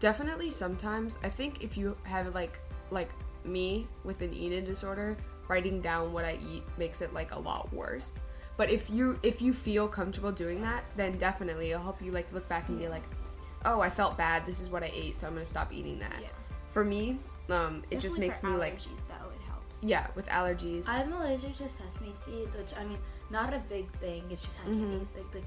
definitely 0.00 0.50
sometimes. 0.50 1.16
I 1.22 1.28
think 1.30 1.62
if 1.62 1.76
you 1.76 1.96
have 2.02 2.34
like 2.34 2.58
like 2.90 3.10
me 3.44 3.86
with 4.04 4.22
an 4.22 4.32
eating 4.32 4.64
disorder, 4.64 5.16
writing 5.48 5.80
down 5.80 6.12
what 6.12 6.24
I 6.24 6.38
eat 6.50 6.64
makes 6.78 7.00
it 7.00 7.12
like 7.14 7.32
a 7.34 7.38
lot 7.38 7.72
worse. 7.72 8.22
But 8.56 8.70
if 8.70 8.88
you 8.90 9.18
if 9.22 9.42
you 9.42 9.52
feel 9.52 9.86
comfortable 9.86 10.32
doing 10.32 10.62
that, 10.62 10.84
then 10.96 11.18
definitely 11.18 11.70
it'll 11.70 11.82
help 11.82 12.00
you 12.02 12.10
like 12.12 12.32
look 12.32 12.48
back 12.48 12.68
and 12.68 12.78
be 12.78 12.88
like, 12.88 13.04
oh, 13.64 13.80
I 13.80 13.90
felt 13.90 14.16
bad. 14.16 14.46
This 14.46 14.60
is 14.60 14.70
what 14.70 14.82
I 14.82 14.90
ate, 14.94 15.14
so 15.16 15.26
I'm 15.26 15.34
gonna 15.34 15.44
stop 15.44 15.72
eating 15.72 15.98
that. 15.98 16.16
Yeah. 16.20 16.28
For 16.70 16.84
me, 16.84 17.18
um, 17.50 17.82
it 17.90 18.00
just 18.00 18.18
makes 18.18 18.42
me 18.42 18.50
like 18.50 18.76
allergies, 18.78 19.06
though 19.08 19.30
it 19.30 19.40
helps. 19.50 19.82
yeah 19.82 20.06
with 20.14 20.26
allergies. 20.26 20.88
I'm 20.88 21.12
allergic 21.12 21.54
to 21.56 21.68
sesame 21.68 22.12
seeds, 22.14 22.56
which 22.56 22.72
I 22.78 22.84
mean, 22.84 22.98
not 23.30 23.52
a 23.52 23.58
big 23.68 23.90
thing. 23.98 24.24
It's 24.30 24.42
just 24.42 24.58
I 24.60 24.64
can't 24.64 24.76
Mhm. 24.78 25.02
eat 25.02 25.08
like, 25.16 25.34
like 25.34 25.44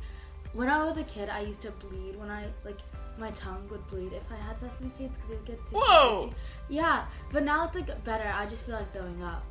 when 0.53 0.69
I 0.69 0.85
was 0.85 0.97
a 0.97 1.03
kid, 1.03 1.29
I 1.29 1.41
used 1.41 1.61
to 1.61 1.71
bleed 1.71 2.15
when 2.15 2.29
I 2.29 2.47
like 2.63 2.79
my 3.19 3.31
tongue 3.31 3.67
would 3.69 3.85
bleed 3.89 4.13
if 4.13 4.23
I 4.31 4.35
had 4.35 4.59
sesame 4.59 4.89
seeds 4.89 5.15
because 5.17 5.31
it 5.31 5.35
would 5.37 5.45
get 5.45 5.67
too 5.67 5.75
Whoa! 5.77 6.27
itchy. 6.27 6.35
Yeah, 6.69 7.05
but 7.31 7.43
now 7.43 7.65
it's 7.65 7.75
like 7.75 8.03
better. 8.03 8.31
I 8.33 8.45
just 8.45 8.65
feel 8.65 8.75
like 8.75 8.91
throwing 8.93 9.21
up. 9.23 9.43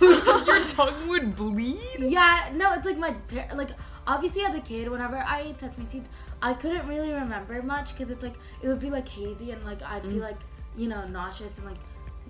Your 0.00 0.64
tongue 0.66 1.08
would 1.08 1.36
bleed. 1.36 1.98
Yeah, 2.00 2.50
no, 2.54 2.72
it's 2.74 2.84
like 2.86 2.98
my 2.98 3.12
par- 3.12 3.48
like 3.54 3.70
obviously 4.06 4.42
as 4.44 4.54
a 4.54 4.60
kid, 4.60 4.88
whenever 4.90 5.16
I 5.16 5.42
ate 5.42 5.60
sesame 5.60 5.86
seeds, 5.88 6.08
I 6.42 6.54
couldn't 6.54 6.86
really 6.88 7.12
remember 7.12 7.62
much 7.62 7.92
because 7.96 8.10
it's 8.10 8.22
like 8.22 8.34
it 8.62 8.68
would 8.68 8.80
be 8.80 8.90
like 8.90 9.08
hazy 9.08 9.52
and 9.52 9.64
like 9.64 9.82
I'd 9.82 10.02
Mm. 10.02 10.12
feel 10.12 10.20
like 10.22 10.40
you 10.76 10.88
know 10.88 11.06
nauseous 11.06 11.56
and 11.58 11.66
like 11.68 11.78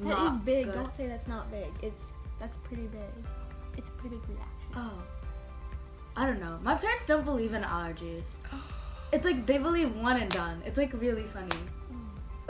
That 0.00 0.08
not 0.08 0.32
is 0.32 0.38
big. 0.38 0.66
good. 0.66 0.74
Don't 0.74 0.94
say 0.94 1.06
that's 1.06 1.26
not 1.26 1.50
big. 1.50 1.72
It's 1.82 2.12
that's 2.38 2.58
pretty 2.58 2.86
big. 2.88 3.00
It's 3.76 3.88
a 3.88 3.92
pretty 3.92 4.16
big 4.16 4.28
reaction. 4.36 4.68
Oh. 4.76 5.02
I 6.16 6.26
don't 6.26 6.38
know. 6.40 6.58
My 6.62 6.74
parents 6.76 7.06
don't 7.06 7.24
believe 7.24 7.54
in 7.54 7.62
allergies. 7.62 8.26
It's 9.14 9.24
like 9.24 9.46
they 9.46 9.58
believe 9.58 9.94
one 9.94 10.20
and 10.20 10.28
done. 10.28 10.60
It's 10.66 10.76
like 10.76 10.92
really 10.92 11.22
funny. 11.22 11.56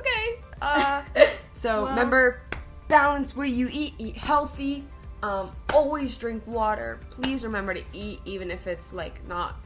Okay. 0.00 0.40
Uh, 0.62 1.02
so 1.52 1.82
Well- 1.82 1.90
remember, 1.90 2.40
balance 2.88 3.36
what 3.36 3.50
you 3.50 3.68
eat. 3.70 3.92
Eat 3.98 4.16
healthy. 4.16 4.82
Um, 5.22 5.52
always 5.74 6.16
drink 6.16 6.46
water. 6.46 7.00
Please 7.10 7.44
remember 7.44 7.74
to 7.74 7.84
eat, 7.92 8.20
even 8.24 8.50
if 8.50 8.66
it's 8.66 8.94
like 8.94 9.26
not 9.28 9.56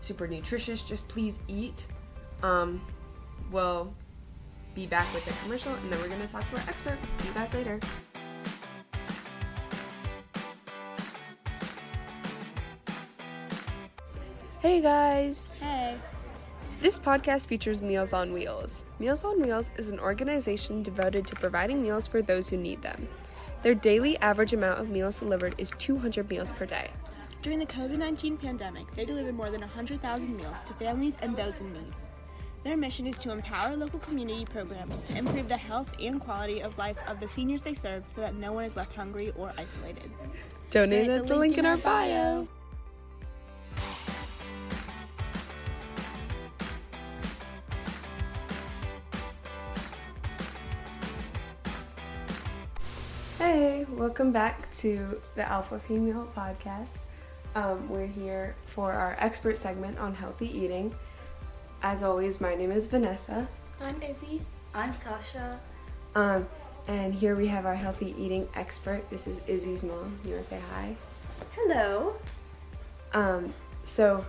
super 0.00 0.26
nutritious. 0.26 0.80
Just 0.82 1.06
please 1.08 1.38
eat. 1.46 1.86
Um, 2.42 2.80
we'll 3.50 3.92
be 4.74 4.86
back 4.86 5.12
with 5.12 5.26
the 5.26 5.32
commercial, 5.42 5.74
and 5.74 5.92
then 5.92 6.00
we're 6.00 6.08
gonna 6.08 6.26
talk 6.26 6.48
to 6.50 6.56
our 6.56 6.62
expert. 6.68 6.98
See 7.18 7.28
you 7.28 7.34
guys 7.34 7.52
later. 7.52 7.78
Hey 14.60 14.80
guys. 14.80 15.52
This 16.78 16.98
podcast 16.98 17.46
features 17.46 17.80
Meals 17.80 18.12
on 18.12 18.34
Wheels. 18.34 18.84
Meals 18.98 19.24
on 19.24 19.40
Wheels 19.40 19.70
is 19.78 19.88
an 19.88 19.98
organization 19.98 20.82
devoted 20.82 21.26
to 21.26 21.34
providing 21.34 21.82
meals 21.82 22.06
for 22.06 22.20
those 22.20 22.50
who 22.50 22.58
need 22.58 22.82
them. 22.82 23.08
Their 23.62 23.74
daily 23.74 24.18
average 24.18 24.52
amount 24.52 24.80
of 24.80 24.90
meals 24.90 25.18
delivered 25.18 25.54
is 25.56 25.72
200 25.78 26.28
meals 26.28 26.52
per 26.52 26.66
day. 26.66 26.90
During 27.40 27.60
the 27.60 27.66
COVID 27.66 27.96
19 27.96 28.36
pandemic, 28.36 28.92
they 28.92 29.06
delivered 29.06 29.34
more 29.34 29.50
than 29.50 29.62
100,000 29.62 30.36
meals 30.36 30.62
to 30.64 30.74
families 30.74 31.16
and 31.22 31.34
those 31.34 31.60
in 31.60 31.72
need. 31.72 31.94
Their 32.62 32.76
mission 32.76 33.06
is 33.06 33.16
to 33.18 33.32
empower 33.32 33.74
local 33.74 33.98
community 33.98 34.44
programs 34.44 35.04
to 35.04 35.16
improve 35.16 35.48
the 35.48 35.56
health 35.56 35.88
and 35.98 36.20
quality 36.20 36.60
of 36.60 36.76
life 36.76 36.98
of 37.08 37.20
the 37.20 37.28
seniors 37.28 37.62
they 37.62 37.74
serve 37.74 38.04
so 38.06 38.20
that 38.20 38.34
no 38.34 38.52
one 38.52 38.64
is 38.64 38.76
left 38.76 38.92
hungry 38.92 39.32
or 39.38 39.50
isolated. 39.56 40.10
Donate 40.70 41.08
at 41.08 41.26
the 41.26 41.36
link 41.36 41.56
in 41.56 41.64
our 41.64 41.78
bio. 41.78 42.46
Hey, 53.46 53.86
welcome 53.88 54.32
back 54.32 54.68
to 54.78 55.22
the 55.36 55.48
Alpha 55.48 55.78
Female 55.78 56.28
Podcast. 56.36 57.02
Um, 57.54 57.88
we're 57.88 58.08
here 58.08 58.56
for 58.64 58.90
our 58.90 59.16
expert 59.20 59.56
segment 59.56 60.00
on 60.00 60.16
healthy 60.16 60.50
eating. 60.50 60.92
As 61.80 62.02
always, 62.02 62.40
my 62.40 62.56
name 62.56 62.72
is 62.72 62.86
Vanessa, 62.86 63.46
I'm 63.80 64.02
Izzy. 64.02 64.42
I'm 64.74 64.92
Sasha. 64.96 65.60
um, 66.16 66.48
and 66.88 67.14
here 67.14 67.36
we 67.36 67.46
have 67.46 67.66
our 67.66 67.76
healthy 67.76 68.16
eating 68.18 68.48
expert. 68.56 69.08
This 69.10 69.28
is 69.28 69.38
Izzy's 69.46 69.84
mom. 69.84 70.18
You 70.24 70.32
want 70.32 70.42
to 70.42 70.50
say 70.50 70.60
hi? 70.72 70.96
Hello. 71.54 72.16
Um, 73.14 73.54
so 73.84 74.26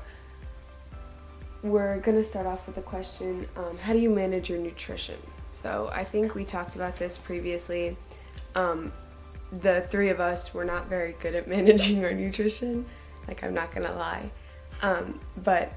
we're 1.63 1.97
gonna 2.01 2.23
start 2.23 2.45
off 2.45 2.67
with 2.67 2.77
a 2.77 2.84
question: 2.84 3.47
um, 3.56 3.80
How 3.80 3.93
do 3.93 3.99
you 3.99 4.12
manage 4.12 4.47
your 4.47 4.60
nutrition? 4.60 5.17
So 5.49 5.89
I 5.91 6.03
think 6.03 6.36
we 6.36 6.45
talked 6.45 6.75
about 6.75 6.97
this 6.97 7.17
previously. 7.17 7.97
Um, 8.53 8.91
the 9.62 9.81
three 9.81 10.10
of 10.10 10.19
us 10.19 10.53
were 10.53 10.65
not 10.65 10.88
very 10.88 11.15
good 11.19 11.36
at 11.36 11.47
managing 11.55 12.03
our 12.03 12.13
nutrition. 12.13 12.86
Like 13.27 13.43
I'm 13.43 13.53
not 13.53 13.73
gonna 13.73 13.93
lie. 13.93 14.29
Um, 14.81 15.19
but 15.43 15.73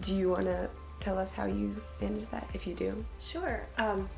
do 0.00 0.14
you 0.14 0.30
want 0.30 0.44
to 0.44 0.70
tell 1.00 1.18
us 1.18 1.32
how 1.34 1.44
you 1.46 1.76
manage 2.00 2.26
that? 2.30 2.48
If 2.54 2.66
you 2.66 2.74
do. 2.74 3.04
Sure. 3.20 3.66
Um, 3.76 4.08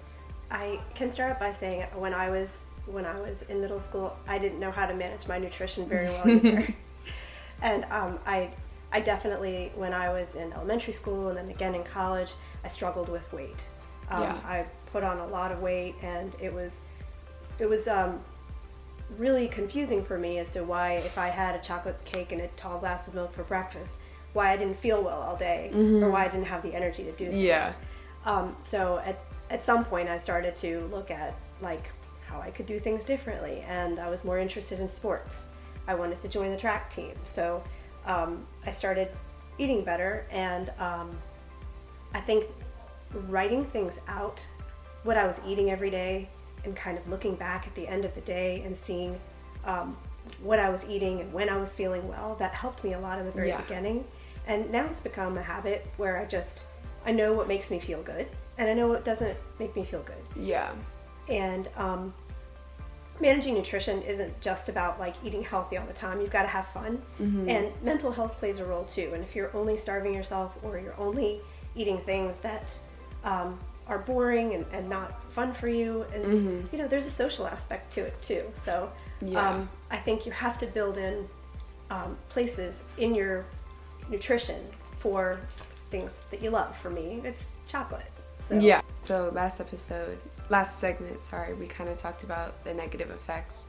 I 0.51 0.81
can 0.95 1.11
start 1.13 1.39
by 1.39 1.53
saying 1.53 1.83
when 1.95 2.13
I 2.15 2.31
was 2.31 2.67
when 2.87 3.05
I 3.05 3.19
was 3.21 3.43
in 3.43 3.61
middle 3.61 3.81
school, 3.81 4.17
I 4.27 4.39
didn't 4.39 4.59
know 4.59 4.71
how 4.71 4.87
to 4.87 4.95
manage 4.95 5.27
my 5.29 5.39
nutrition 5.39 5.87
very 5.87 6.07
well 6.09 6.29
either. 6.29 6.75
and 7.63 7.85
um, 7.91 8.19
I 8.27 8.51
I 8.93 9.01
definitely 9.01 9.71
when 9.75 9.93
I 9.93 10.13
was 10.13 10.35
in 10.35 10.53
elementary 10.53 10.95
school 10.95 11.29
and 11.29 11.39
then 11.39 11.51
again 11.51 11.75
in 11.75 11.85
college, 11.85 12.33
I 12.65 12.69
struggled 12.69 13.09
with 13.09 13.33
weight. 13.33 13.65
Um, 14.11 14.23
Yeah. 14.23 14.39
I 14.45 14.65
put 14.93 15.05
on 15.05 15.19
a 15.19 15.27
lot 15.27 15.53
of 15.53 15.61
weight, 15.61 15.95
and 16.03 16.35
it 16.41 16.53
was 16.53 16.83
it 17.59 17.69
was 17.69 17.87
um, 17.87 18.21
really 19.19 19.49
confusing 19.49 20.05
for 20.05 20.19
me 20.19 20.39
as 20.39 20.53
to 20.53 20.65
why 20.65 20.95
if 20.95 21.19
I 21.19 21.29
had 21.29 21.55
a 21.55 21.63
chocolate 21.63 22.03
cake 22.05 22.33
and 22.33 22.41
a 22.41 22.49
tall 22.49 22.79
glass 22.79 23.09
of 23.09 23.15
milk 23.15 23.33
for 23.33 23.45
breakfast, 23.45 24.01
why 24.33 24.51
I 24.51 24.57
didn't 24.57 24.79
feel 24.79 25.03
well 25.03 25.21
all 25.21 25.37
day, 25.37 25.71
or 25.75 26.11
why 26.11 26.25
I 26.25 26.29
didn't 26.29 26.47
have 26.47 26.63
the 26.63 26.75
energy 26.75 27.05
to 27.05 27.13
do 27.13 27.31
things. 27.31 27.43
Yeah. 27.43 27.73
Um, 28.25 28.57
so 28.63 28.99
at 29.05 29.23
at 29.51 29.65
some 29.65 29.85
point, 29.85 30.09
I 30.09 30.19
started 30.19 30.57
to 30.59 30.89
look 30.93 31.11
at 31.11 31.35
like 31.61 31.91
how 32.27 32.41
I 32.41 32.51
could 32.51 32.67
do 32.67 32.79
things 32.79 33.05
differently, 33.05 33.65
and 33.67 33.99
I 33.99 34.09
was 34.09 34.25
more 34.25 34.39
interested 34.39 34.79
in 34.79 34.89
sports. 34.89 35.49
I 35.89 35.95
wanted 35.95 36.21
to 36.21 36.29
join 36.29 36.51
the 36.51 36.57
track 36.57 36.95
team, 36.95 37.15
so 37.25 37.63
um, 38.07 38.47
I 38.65 38.71
started 38.71 39.09
eating 39.59 39.83
better, 39.83 40.27
and 40.31 40.71
um, 40.79 41.11
I 42.15 42.21
think 42.21 42.47
writing 43.29 43.65
things 43.65 44.01
out, 44.07 44.45
what 45.03 45.17
I 45.17 45.27
was 45.27 45.41
eating 45.45 45.71
every 45.71 45.91
day, 45.91 46.29
and 46.65 46.75
kind 46.77 46.99
of 46.99 47.09
looking 47.09 47.35
back 47.35 47.67
at 47.67 47.75
the 47.75 47.87
end 47.89 48.05
of 48.05 48.15
the 48.15 48.21
day 48.23 48.63
and 48.65 48.77
seeing 48.77 49.19
um, 49.65 49.97
what 50.43 50.59
I 50.59 50.69
was 50.71 50.89
eating 50.89 51.21
and 51.21 51.33
when 51.33 51.49
I 51.49 51.57
was 51.57 51.73
feeling 51.73 52.07
well, 52.09 52.37
that 52.39 52.53
helped 52.55 52.85
me 52.85 52.93
a 52.95 52.99
lot 52.99 53.19
in 53.19 53.27
the 53.27 53.33
very 53.33 53.49
Yeah. 53.49 53.61
beginning. 53.63 54.05
And 54.47 54.71
now 54.71 54.87
it's 54.87 55.01
become 55.01 55.37
a 55.39 55.43
habit 55.43 55.87
where 55.97 56.19
I 56.19 56.25
just 56.25 56.65
I 57.05 57.13
know 57.13 57.33
what 57.33 57.49
makes 57.49 57.71
me 57.71 57.79
feel 57.81 58.03
good, 58.03 58.27
and 58.59 58.69
I 58.69 58.75
know 58.75 58.87
what 58.89 59.05
doesn't 59.05 59.37
make 59.59 59.75
me 59.75 59.85
feel 59.85 60.03
good. 60.03 60.23
Yeah. 60.37 60.71
And 61.31 61.67
um, 61.77 62.13
managing 63.21 63.55
nutrition 63.55 64.03
isn't 64.03 64.39
just 64.41 64.69
about 64.69 64.99
like 64.99 65.15
eating 65.25 65.43
healthy 65.43 65.77
all 65.79 65.87
the 65.87 65.93
time. 65.95 66.21
You've 66.21 66.31
got 66.31 66.43
to 66.43 66.49
have 66.49 66.69
fun, 66.69 67.01
and 67.19 67.71
mental 67.83 68.11
health 68.13 68.37
plays 68.39 68.59
a 68.61 68.65
role 68.65 68.85
too. 68.85 69.13
And 69.15 69.23
if 69.23 69.35
you're 69.37 69.55
only 69.57 69.77
starving 69.77 70.15
yourself, 70.15 70.57
or 70.63 70.79
you're 70.79 70.99
only 70.99 71.41
eating 71.75 71.99
things 71.99 72.39
that 72.39 72.79
um, 73.25 73.59
are 73.91 73.99
boring 73.99 74.55
and, 74.55 74.65
and 74.73 74.89
not 74.89 75.23
fun 75.33 75.53
for 75.53 75.69
you, 75.69 76.07
and 76.15 76.69
you 76.73 76.79
know, 76.79 76.89
there's 76.89 77.07
a 77.07 77.11
social 77.11 77.47
aspect 77.47 77.93
to 77.95 78.01
it 78.01 78.23
too. 78.23 78.45
So 78.55 78.91
Yeah. 79.21 79.51
um, 79.51 79.69
I 79.91 79.97
think 79.99 80.25
you 80.25 80.33
have 80.33 80.59
to 80.61 80.67
build 80.67 80.97
in 80.97 81.29
um, 81.91 82.17
places 82.29 82.85
in 82.97 83.15
your 83.15 83.45
nutrition 84.09 84.61
for 84.99 85.41
things 85.91 86.21
that 86.31 86.41
you 86.41 86.51
love. 86.51 86.77
For 86.79 86.89
me, 86.89 87.21
it's 87.25 87.49
chocolate. 87.69 88.11
So 88.41 88.55
Yeah. 88.55 88.81
So 89.03 89.31
last 89.35 89.61
episode, 89.61 90.19
last 90.51 90.79
segment, 90.79 91.21
sorry, 91.21 91.55
we 91.55 91.67
kind 91.67 91.91
of 91.91 91.99
talked 91.99 92.23
about 92.23 92.63
the 92.65 92.73
negative 92.73 93.11
effects 93.11 93.67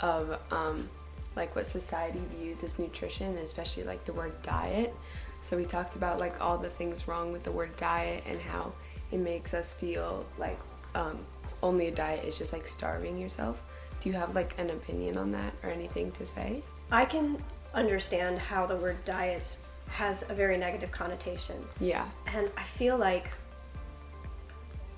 of 0.00 0.38
um, 0.52 0.88
like 1.34 1.56
what 1.56 1.66
society 1.66 2.22
views 2.36 2.62
as 2.62 2.78
nutrition, 2.78 3.36
especially 3.38 3.82
like 3.82 4.04
the 4.04 4.12
word 4.12 4.40
diet. 4.42 4.94
So 5.40 5.56
we 5.56 5.64
talked 5.64 5.96
about 5.96 6.20
like 6.20 6.40
all 6.40 6.58
the 6.58 6.70
things 6.70 7.08
wrong 7.08 7.32
with 7.32 7.42
the 7.42 7.52
word 7.52 7.76
diet 7.76 8.22
and 8.26 8.40
how 8.40 8.72
it 9.14 9.20
makes 9.20 9.54
us 9.54 9.72
feel 9.72 10.26
like 10.38 10.58
um, 10.96 11.18
only 11.62 11.86
a 11.86 11.90
diet 11.90 12.24
is 12.24 12.36
just 12.36 12.52
like 12.52 12.66
starving 12.66 13.16
yourself. 13.16 13.62
Do 14.00 14.08
you 14.08 14.16
have 14.16 14.34
like 14.34 14.58
an 14.58 14.70
opinion 14.70 15.16
on 15.16 15.30
that 15.32 15.54
or 15.62 15.70
anything 15.70 16.10
to 16.12 16.26
say? 16.26 16.62
I 16.90 17.04
can 17.04 17.42
understand 17.72 18.40
how 18.40 18.66
the 18.66 18.76
word 18.76 19.02
diet 19.04 19.56
has 19.86 20.24
a 20.28 20.34
very 20.34 20.58
negative 20.58 20.90
connotation. 20.90 21.64
Yeah. 21.80 22.06
And 22.26 22.50
I 22.56 22.64
feel 22.64 22.98
like 22.98 23.30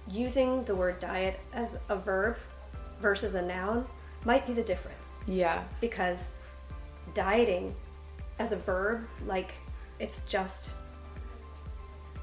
using 0.09 0.65
the 0.65 0.75
word 0.75 0.99
diet 0.99 1.39
as 1.53 1.79
a 1.91 1.97
verb 1.97 2.39
versus 3.03 3.35
a 3.35 3.43
noun 3.43 3.87
might 4.25 4.47
be 4.47 4.55
the 4.55 4.63
difference. 4.63 5.19
Yeah. 5.27 5.63
Because 5.81 6.37
dieting 7.13 7.75
as 8.39 8.53
a 8.53 8.57
verb, 8.57 9.07
like, 9.27 9.53
it's 9.99 10.23
just, 10.23 10.73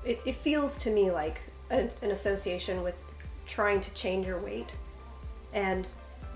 it, 0.04 0.20
it 0.26 0.36
feels 0.36 0.78
to 0.80 0.90
me 0.90 1.12
like 1.12 1.40
an, 1.74 1.90
an 2.02 2.12
association 2.12 2.84
with 2.84 2.96
trying 3.46 3.82
to 3.82 3.90
change 3.92 4.26
your 4.26 4.40
weight 4.40 4.72
and 5.52 5.88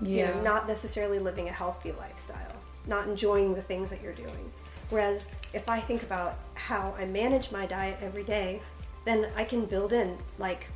you 0.02 0.26
know, 0.26 0.42
not 0.42 0.68
necessarily 0.68 1.18
living 1.18 1.48
a 1.48 1.52
healthy 1.52 1.92
lifestyle, 1.92 2.54
not 2.86 3.08
enjoying 3.08 3.54
the 3.54 3.62
things 3.62 3.90
that 3.90 4.02
you're 4.02 4.12
doing. 4.12 4.52
Whereas 4.90 5.22
if 5.52 5.68
I 5.68 5.80
think 5.80 6.02
about 6.02 6.38
how 6.54 6.94
I 6.98 7.04
manage 7.04 7.50
my 7.50 7.66
diet 7.66 7.98
every 8.00 8.24
day, 8.24 8.60
then 9.04 9.28
I 9.36 9.44
can 9.44 9.64
build 9.64 9.92
in 9.92 10.16
like 10.38 10.66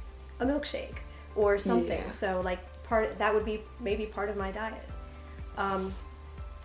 a 0.40 0.46
milkshake 0.46 0.96
or 1.37 1.59
something. 1.59 2.03
Yeah. 2.05 2.11
So 2.11 2.40
like 2.40 2.59
part 2.85 3.18
that 3.18 3.35
would 3.35 3.44
be 3.44 3.62
maybe 3.81 4.07
part 4.07 4.29
of 4.29 4.37
my 4.37 4.51
diet. 4.51 4.88
Um, 5.57 5.94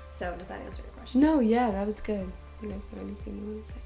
so 0.09 0.33
does 0.37 0.47
that 0.47 0.61
answer 0.61 0.81
your 0.81 0.91
question? 0.93 1.21
No, 1.21 1.39
yeah, 1.39 1.71
that 1.71 1.85
was 1.85 1.99
good. 1.99 2.31
You 2.61 2.69
guys 2.69 2.87
have 2.91 3.01
anything 3.01 3.37
you 3.37 3.53
want 3.53 3.65
to 3.65 3.73
say? 3.73 3.79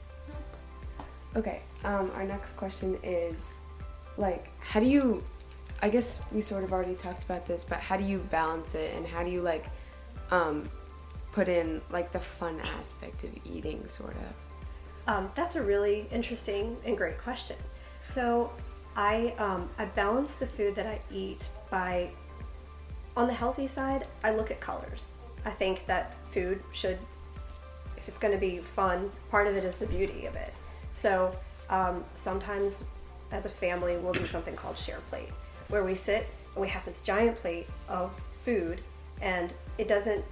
Okay, 1.36 1.62
um, 1.84 2.12
our 2.16 2.24
next 2.24 2.54
question 2.54 2.98
is 3.04 3.56
like, 4.18 4.50
how 4.60 4.80
do 4.80 4.86
you, 4.86 5.24
I 5.82 5.90
guess 5.90 6.22
we 6.32 6.42
sort 6.42 6.64
of 6.64 6.72
already 6.74 6.96
talked 6.96 7.24
about 7.24 7.48
this, 7.48 7.64
but 7.64 7.80
how 7.80 7.98
do 7.98 8.04
you 8.04 8.20
balance 8.30 8.76
it 8.76 8.94
and 8.96 9.06
how 9.08 9.24
do 9.24 9.32
you 9.32 9.42
like 9.42 9.70
um, 10.30 10.70
put 11.32 11.48
in 11.48 11.82
like 11.90 12.12
the 12.12 12.20
fun 12.20 12.60
aspect 12.78 13.24
of 13.24 13.32
eating, 13.46 13.88
sort 13.88 14.16
of? 14.16 15.14
Um, 15.14 15.32
that's 15.36 15.56
a 15.56 15.62
really 15.64 16.08
interesting 16.12 16.78
and 16.86 16.96
great 16.98 17.18
question. 17.20 17.58
So, 18.04 18.52
I 18.96 19.34
um, 19.38 19.70
I 19.78 19.86
balance 19.86 20.36
the 20.36 20.48
food 20.48 20.76
that 20.76 20.86
I 20.86 21.00
eat 21.14 21.48
by, 21.70 22.12
on 23.16 23.28
the 23.28 23.34
healthy 23.34 23.68
side, 23.68 24.06
I 24.24 24.36
look 24.36 24.52
at 24.52 24.60
colors. 24.60 25.06
I 25.46 25.50
think 25.50 25.86
that 25.88 26.16
food 26.32 26.62
should, 26.74 27.00
if 27.96 28.08
it's 28.08 28.18
going 28.18 28.34
to 28.34 28.40
be 28.40 28.60
fun, 28.60 29.10
part 29.30 29.48
of 29.48 29.56
it 29.56 29.64
is 29.64 29.78
the 29.78 29.88
beauty 29.88 30.26
of 30.26 30.36
it. 30.36 30.54
So 30.94 31.32
um, 31.70 32.04
sometimes, 32.16 32.84
as 33.32 33.46
a 33.46 33.50
family, 33.50 33.98
we'll 33.98 34.14
do 34.14 34.28
something 34.28 34.56
called 34.56 34.78
share 34.78 35.00
plate, 35.10 35.30
where 35.70 35.84
we 35.84 35.96
sit 35.96 36.28
and 36.54 36.62
we 36.62 36.68
have 36.68 36.84
this 36.86 37.02
giant 37.02 37.38
plate 37.38 37.68
of 37.88 38.12
food, 38.44 38.82
and 39.22 39.54
it 39.78 39.88
doesn't 39.88 40.24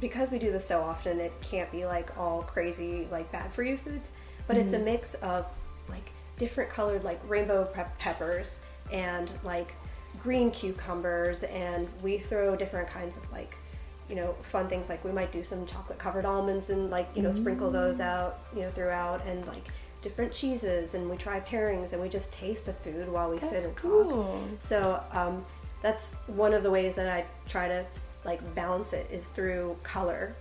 because 0.00 0.30
we 0.30 0.38
do 0.38 0.52
this 0.52 0.66
so 0.66 0.80
often, 0.80 1.20
it 1.20 1.32
can't 1.40 1.70
be 1.72 1.84
like 1.84 2.16
all 2.16 2.42
crazy, 2.42 3.08
like 3.10 3.30
bad 3.32 3.52
for 3.52 3.62
you 3.62 3.76
foods, 3.76 4.10
but 4.46 4.56
it's 4.56 4.72
a 4.72 4.76
mm-hmm. 4.76 4.84
mix 4.86 5.14
of 5.14 5.46
like 5.88 6.10
different 6.38 6.70
colored, 6.70 7.02
like 7.04 7.20
rainbow 7.26 7.64
pe- 7.64 7.84
peppers 7.98 8.60
and 8.92 9.30
like 9.42 9.74
green 10.22 10.50
cucumbers, 10.50 11.42
and 11.44 11.88
we 12.02 12.18
throw 12.18 12.54
different 12.56 12.88
kinds 12.88 13.16
of 13.16 13.30
like, 13.32 13.56
you 14.08 14.16
know, 14.16 14.34
fun 14.42 14.68
things 14.68 14.88
like 14.88 15.04
we 15.04 15.12
might 15.12 15.32
do 15.32 15.42
some 15.44 15.66
chocolate 15.66 15.98
covered 15.98 16.24
almonds 16.24 16.70
and 16.70 16.90
like, 16.90 17.08
you 17.14 17.22
know, 17.22 17.30
sprinkle 17.30 17.70
those 17.70 17.96
mm. 17.96 18.02
out, 18.02 18.38
you 18.54 18.62
know, 18.62 18.70
throughout, 18.70 19.24
and 19.26 19.46
like 19.46 19.66
different 20.08 20.32
cheeses, 20.32 20.94
and 20.94 21.08
we 21.10 21.16
try 21.16 21.40
pairings, 21.40 21.92
and 21.92 22.00
we 22.00 22.08
just 22.08 22.32
taste 22.32 22.66
the 22.66 22.72
food 22.72 23.08
while 23.08 23.30
we 23.30 23.38
sit 23.38 23.50
That's 23.50 23.66
and 23.66 23.76
talk. 23.76 24.60
So 24.60 25.02
um, 25.12 25.44
that's 25.82 26.14
one 26.26 26.54
of 26.54 26.62
the 26.62 26.70
ways 26.70 26.94
that 26.94 27.08
I 27.08 27.24
try 27.46 27.68
to 27.68 27.84
like 28.24 28.40
balance 28.54 28.92
it 28.94 29.06
is 29.10 29.28
through 29.28 29.76
color. 29.82 30.34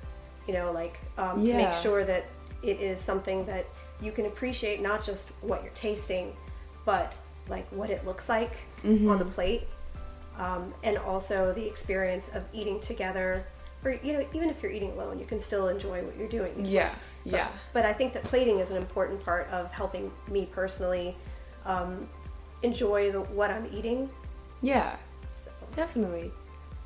You 0.47 0.53
know, 0.53 0.71
like 0.71 0.99
um, 1.17 1.45
to 1.45 1.53
make 1.53 1.73
sure 1.83 2.05
that 2.05 2.25
it 2.63 2.79
is 2.79 3.01
something 3.01 3.45
that 3.45 3.65
you 4.01 4.11
can 4.11 4.25
appreciate 4.27 4.81
not 4.81 5.03
just 5.03 5.29
what 5.41 5.63
you're 5.63 5.73
tasting, 5.73 6.35
but 6.85 7.13
like 7.49 7.67
what 7.71 7.89
it 7.89 8.05
looks 8.05 8.29
like 8.29 8.51
Mm-hmm. 8.83 9.09
on 9.09 9.17
the 9.17 9.25
plate, 9.25 9.63
um, 10.37 10.71
and 10.83 10.99
also 10.99 11.51
the 11.51 11.65
experience 11.65 12.29
of 12.35 12.43
eating 12.53 12.79
together. 12.79 13.43
Or 13.83 13.99
you 14.03 14.13
know, 14.13 14.25
even 14.33 14.49
if 14.49 14.61
you're 14.61 14.71
eating 14.71 14.91
alone, 14.91 15.17
you 15.17 15.25
can 15.25 15.39
still 15.39 15.67
enjoy 15.67 16.03
what 16.03 16.15
you're 16.15 16.27
doing. 16.27 16.63
Yeah, 16.63 16.93
yeah. 17.35 17.49
But 17.73 17.85
I 17.85 17.93
think 17.93 18.13
that 18.13 18.23
plating 18.23 18.59
is 18.59 18.71
an 18.71 18.77
important 18.77 19.23
part 19.23 19.47
of 19.49 19.71
helping 19.71 20.11
me 20.29 20.47
personally 20.51 21.15
um, 21.65 22.07
enjoy 22.63 23.11
the, 23.11 23.21
what 23.21 23.51
I'm 23.51 23.67
eating. 23.73 24.09
Yeah, 24.61 24.95
So. 25.43 25.51
definitely. 25.75 26.31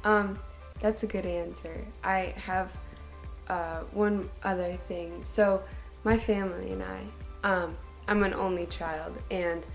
Um, 0.03 0.37
that's 0.79 1.03
a 1.03 1.07
good 1.07 1.25
answer. 1.25 1.85
I 2.03 2.33
have 2.37 2.75
uh, 3.47 3.81
one 3.91 4.29
other 4.43 4.73
thing. 4.87 5.23
So, 5.23 5.61
my 6.03 6.17
family 6.17 6.71
and 6.71 6.83
I, 6.83 6.99
um, 7.43 7.77
I'm 8.07 8.23
an 8.23 8.33
only 8.33 8.65
child, 8.65 9.15
and 9.29 9.65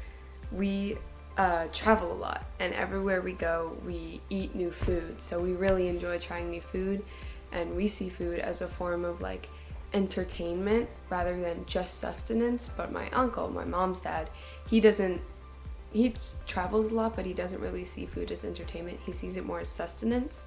we 0.51 0.97
uh, 1.39 1.67
travel 1.73 2.11
a 2.13 2.15
lot. 2.15 2.45
And 2.59 2.75
everywhere 2.75 3.23
we 3.23 3.33
go, 3.33 3.77
we 3.87 4.21
eat 4.31 4.55
new 4.55 4.73
food. 4.73 5.21
So, 5.21 5.39
we 5.41 5.53
really 5.53 5.89
enjoy 5.89 6.19
trying 6.19 6.51
new 6.51 6.61
food, 6.61 7.05
and 7.53 7.77
we 7.77 7.87
see 7.87 8.09
food 8.09 8.41
as 8.41 8.61
a 8.63 8.69
form 8.69 9.05
of 9.05 9.21
like 9.21 9.49
entertainment 9.93 10.89
rather 11.11 11.41
than 11.41 11.65
just 11.67 11.99
sustenance. 11.99 12.69
But 12.69 12.93
my 12.93 13.09
uncle, 13.11 13.49
my 13.49 13.65
mom's 13.65 14.01
dad, 14.01 14.31
he 14.69 14.81
doesn't 14.81 15.21
he 15.93 16.13
travels 16.47 16.91
a 16.91 16.95
lot, 16.95 17.17
but 17.17 17.25
he 17.25 17.33
doesn't 17.33 17.61
really 17.61 17.85
see 17.85 18.05
food 18.05 18.31
as 18.31 18.45
entertainment. 18.45 18.99
He 19.07 19.13
sees 19.13 19.37
it 19.37 19.47
more 19.47 19.61
as 19.61 19.69
sustenance. 19.69 20.45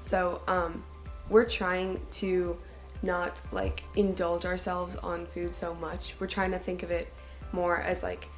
So 0.00 0.42
um, 0.46 0.84
we're 1.30 1.48
trying 1.48 2.00
to 2.12 2.58
not 3.02 3.40
like 3.52 3.84
indulge 3.96 4.44
ourselves 4.44 4.96
on 4.96 5.26
food 5.26 5.54
so 5.54 5.74
much. 5.76 6.14
We're 6.18 6.26
trying 6.26 6.50
to 6.50 6.58
think 6.58 6.82
of 6.82 6.90
it 6.90 7.12
more 7.52 7.78
as 7.78 8.02
like 8.02 8.28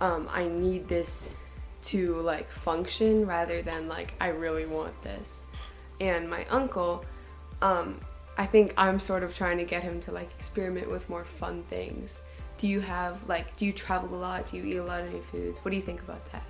um, 0.00 0.28
I 0.30 0.48
need 0.48 0.88
this 0.88 1.30
to 1.82 2.16
like 2.16 2.50
function 2.50 3.26
rather 3.26 3.62
than 3.62 3.88
like 3.88 4.14
I 4.20 4.28
really 4.28 4.66
want 4.66 5.00
this. 5.02 5.42
And 6.00 6.28
my 6.28 6.44
uncle, 6.46 7.04
um, 7.62 8.00
I 8.40 8.46
think 8.46 8.72
I'm 8.78 8.98
sort 8.98 9.22
of 9.22 9.34
trying 9.36 9.58
to 9.58 9.64
get 9.64 9.82
him 9.82 10.00
to 10.00 10.12
like 10.12 10.30
experiment 10.38 10.88
with 10.90 11.10
more 11.10 11.26
fun 11.26 11.62
things. 11.64 12.22
Do 12.56 12.66
you 12.68 12.80
have 12.80 13.28
like 13.28 13.54
do 13.58 13.66
you 13.66 13.72
travel 13.72 14.08
a 14.14 14.16
lot? 14.16 14.46
Do 14.46 14.56
you 14.56 14.64
eat 14.64 14.76
a 14.78 14.82
lot 14.84 15.02
of 15.02 15.12
new 15.12 15.20
foods? 15.30 15.62
What 15.62 15.70
do 15.72 15.76
you 15.76 15.82
think 15.82 16.00
about 16.00 16.24
that? 16.32 16.42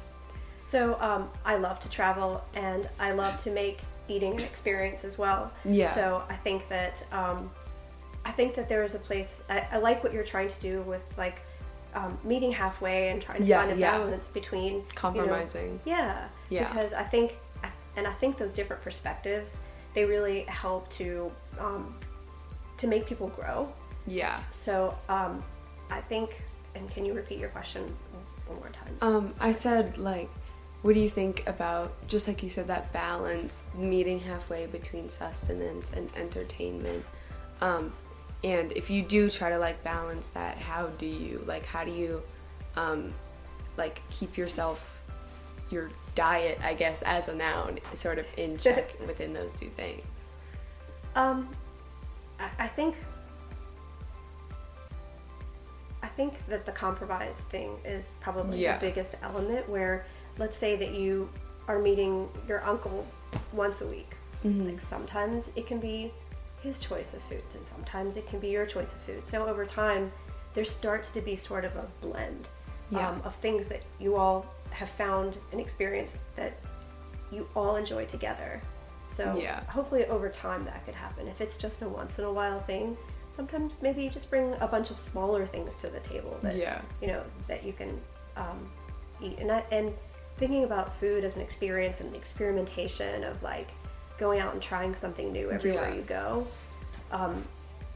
So 0.65 0.97
um, 1.01 1.29
I 1.45 1.57
love 1.57 1.81
to 1.81 1.91
travel 1.91 2.45
and 2.55 2.89
I 3.01 3.11
love 3.11 3.43
to 3.43 3.51
make 3.51 3.81
eating 4.07 4.35
an 4.35 4.41
experience 4.41 5.05
as 5.05 5.19
well. 5.19 5.53
Yeah. 5.65 5.91
So 5.91 6.23
I 6.29 6.37
think 6.37 6.69
that 6.69 7.05
um, 7.11 7.51
I 8.25 8.31
think 8.31 8.55
that 8.55 8.69
there 8.69 8.85
is 8.85 8.95
a 8.95 9.01
place. 9.01 9.43
I, 9.51 9.67
I 9.73 9.79
like 9.79 10.05
what 10.05 10.13
you're 10.13 10.23
trying 10.23 10.49
to 10.49 10.61
do 10.61 10.83
with 10.83 11.03
like 11.19 11.41
um, 11.95 12.17
meeting 12.23 12.53
halfway 12.53 13.09
and 13.09 13.21
trying 13.21 13.41
to 13.41 13.45
Yeah, 13.45 13.63
find 13.63 13.73
a 13.73 13.77
yeah. 13.77 13.99
balance 13.99 14.29
between 14.29 14.75
you 14.75 14.79
know- 14.79 14.85
Compromising. 14.95 15.81
yeah. 15.85 16.29
Yeah. 16.51 16.69
Because 16.73 16.93
I 16.93 17.03
think, 17.03 17.35
and 17.97 18.07
I 18.07 18.13
think 18.13 18.37
those 18.37 18.53
different 18.53 18.81
perspectives 18.83 19.59
they 19.95 20.05
really 20.05 20.43
help 20.43 20.89
to 20.91 21.31
um, 21.59 21.95
to 22.79 22.87
make 22.87 23.07
people 23.07 23.29
grow. 23.29 23.73
Yeah. 24.07 24.41
So 24.51 24.97
um, 25.09 25.43
I 25.91 26.01
think, 26.01 26.43
and 26.75 26.91
can 26.91 27.05
you 27.05 27.13
repeat 27.13 27.39
your 27.39 27.51
question 27.51 27.95
one 28.47 28.59
more 28.59 28.71
time? 28.71 28.97
Um, 29.03 29.35
I 29.39 29.53
said 29.53 29.99
like, 29.99 30.31
what 30.83 30.95
do 30.95 31.01
you 31.01 31.11
think 31.11 31.47
about 31.47 31.93
just 32.09 32.27
like 32.27 32.43
you 32.43 32.49
said 32.49 32.67
that 32.69 32.93
balance, 32.93 33.65
meeting 33.75 34.19
halfway 34.19 34.67
between 34.67 35.09
sustenance 35.11 35.93
and 35.93 36.09
entertainment? 36.17 37.05
Um, 37.61 37.93
and 38.43 38.73
if 38.73 38.89
you 38.89 39.03
do 39.03 39.29
try 39.29 39.51
to 39.51 39.59
like 39.59 39.83
balance 39.85 40.31
that, 40.31 40.57
how 40.57 40.87
do 40.87 41.07
you 41.07 41.45
like 41.47 41.67
how 41.67 41.85
do 41.85 41.91
you 41.91 42.23
um, 42.77 43.13
like 43.77 44.01
keep 44.11 44.39
yourself 44.39 45.03
your 45.71 45.91
diet, 46.15 46.59
I 46.65 46.75
guess, 46.75 47.03
as 47.03 47.29
a 47.29 47.35
noun, 47.35 47.79
sort 47.95 48.19
of 48.19 48.27
in 48.37 48.57
check 48.67 48.95
within 49.07 49.33
those 49.33 49.55
two 49.55 49.69
things? 49.71 50.03
Um, 51.15 51.49
I, 52.39 52.51
I 52.61 52.67
think 52.69 52.97
I 56.03 56.07
think 56.07 56.47
that 56.49 56.65
the 56.65 56.73
compromise 56.73 57.41
thing 57.51 57.77
is 57.85 58.11
probably 58.21 58.63
Yeah. 58.63 58.79
the 58.79 58.87
biggest 58.87 59.17
element. 59.23 59.69
Where 59.69 60.07
let's 60.39 60.57
say 60.57 60.77
that 60.77 60.93
you 60.93 61.29
are 61.69 61.79
meeting 61.79 62.29
your 62.49 62.65
uncle 62.65 63.07
once 63.53 63.81
a 63.83 63.87
week. 63.87 64.15
Mm-hmm. 64.45 64.67
Like 64.71 64.81
sometimes 64.81 65.51
it 65.57 65.67
can 65.67 65.79
be 65.79 66.13
his 66.63 66.79
choice 66.79 67.15
of 67.15 67.23
foods, 67.23 67.55
and 67.55 67.67
sometimes 67.67 68.17
it 68.17 68.27
can 68.29 68.39
be 68.39 68.49
your 68.49 68.67
choice 68.67 68.93
of 68.93 68.99
food. 69.01 69.27
So 69.27 69.47
over 69.47 69.65
time, 69.67 70.11
there 70.55 70.65
starts 70.65 71.11
to 71.13 71.21
be 71.21 71.37
sort 71.37 71.65
of 71.65 71.75
a 71.77 71.87
blend 72.01 72.49
Yeah. 72.91 73.09
um, 73.09 73.23
of 73.25 73.35
things 73.37 73.69
that 73.69 73.83
you 73.99 74.17
all 74.17 74.47
have 74.71 74.89
found 74.91 75.37
an 75.53 75.61
experience 75.61 76.19
that 76.37 76.59
you 77.31 77.49
all 77.55 77.77
enjoy 77.77 78.05
together. 78.07 78.61
So 79.07 79.37
Yeah. 79.37 79.61
hopefully 79.65 80.07
over 80.07 80.29
time 80.29 80.65
that 80.65 80.85
could 80.85 80.95
happen. 80.95 81.27
If 81.29 81.41
it's 81.41 81.57
just 81.59 81.83
a 81.83 81.89
once 81.89 82.19
in 82.19 82.25
a 82.25 82.33
while 82.33 82.61
thing, 82.61 82.97
sometimes 83.37 83.83
maybe 83.83 84.03
you 84.03 84.11
just 84.11 84.31
bring 84.31 84.55
a 84.61 84.69
bunch 84.69 84.91
of 84.91 84.99
smaller 84.99 85.47
things 85.47 85.77
to 85.79 85.89
the 85.89 86.01
table 86.01 86.39
that 86.43 86.55
Yeah. 86.57 86.81
you 87.01 87.09
know 87.09 87.23
that 87.49 87.65
you 87.65 87.73
can 87.73 88.01
um, 88.37 88.71
eat. 89.21 89.39
And 89.39 89.51
I, 89.53 89.65
and 89.71 89.93
thinking 90.39 90.65
about 90.65 90.95
food 90.99 91.25
as 91.25 91.37
an 91.37 91.43
experience 91.43 92.01
and 92.01 92.09
an 92.11 92.15
experimentation 92.15 93.25
of 93.25 93.43
like 93.43 93.69
going 94.19 94.41
out 94.41 94.53
and 94.55 94.63
trying 94.63 94.95
something 94.95 95.33
new 95.33 95.51
everywhere 95.51 95.91
Yeah. 95.91 95.95
you 95.97 96.03
go. 96.03 96.47
Um, 97.13 97.45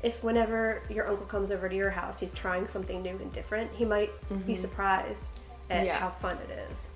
if 0.03 0.23
whenever 0.23 0.83
your 0.91 1.09
uncle 1.09 1.27
comes 1.27 1.51
over 1.51 1.69
to 1.69 1.75
your 1.75 1.91
house, 1.91 2.21
he's 2.21 2.33
trying 2.33 2.67
something 2.69 3.03
new 3.03 3.11
and 3.17 3.33
different, 3.33 3.73
he 3.75 3.85
might 3.85 4.11
be 4.47 4.55
surprised 4.55 5.27
at. 5.70 5.87
Yeah. 5.87 5.98
how 5.98 6.11
fun 6.11 6.38
it 6.48 6.70
is. 6.70 6.92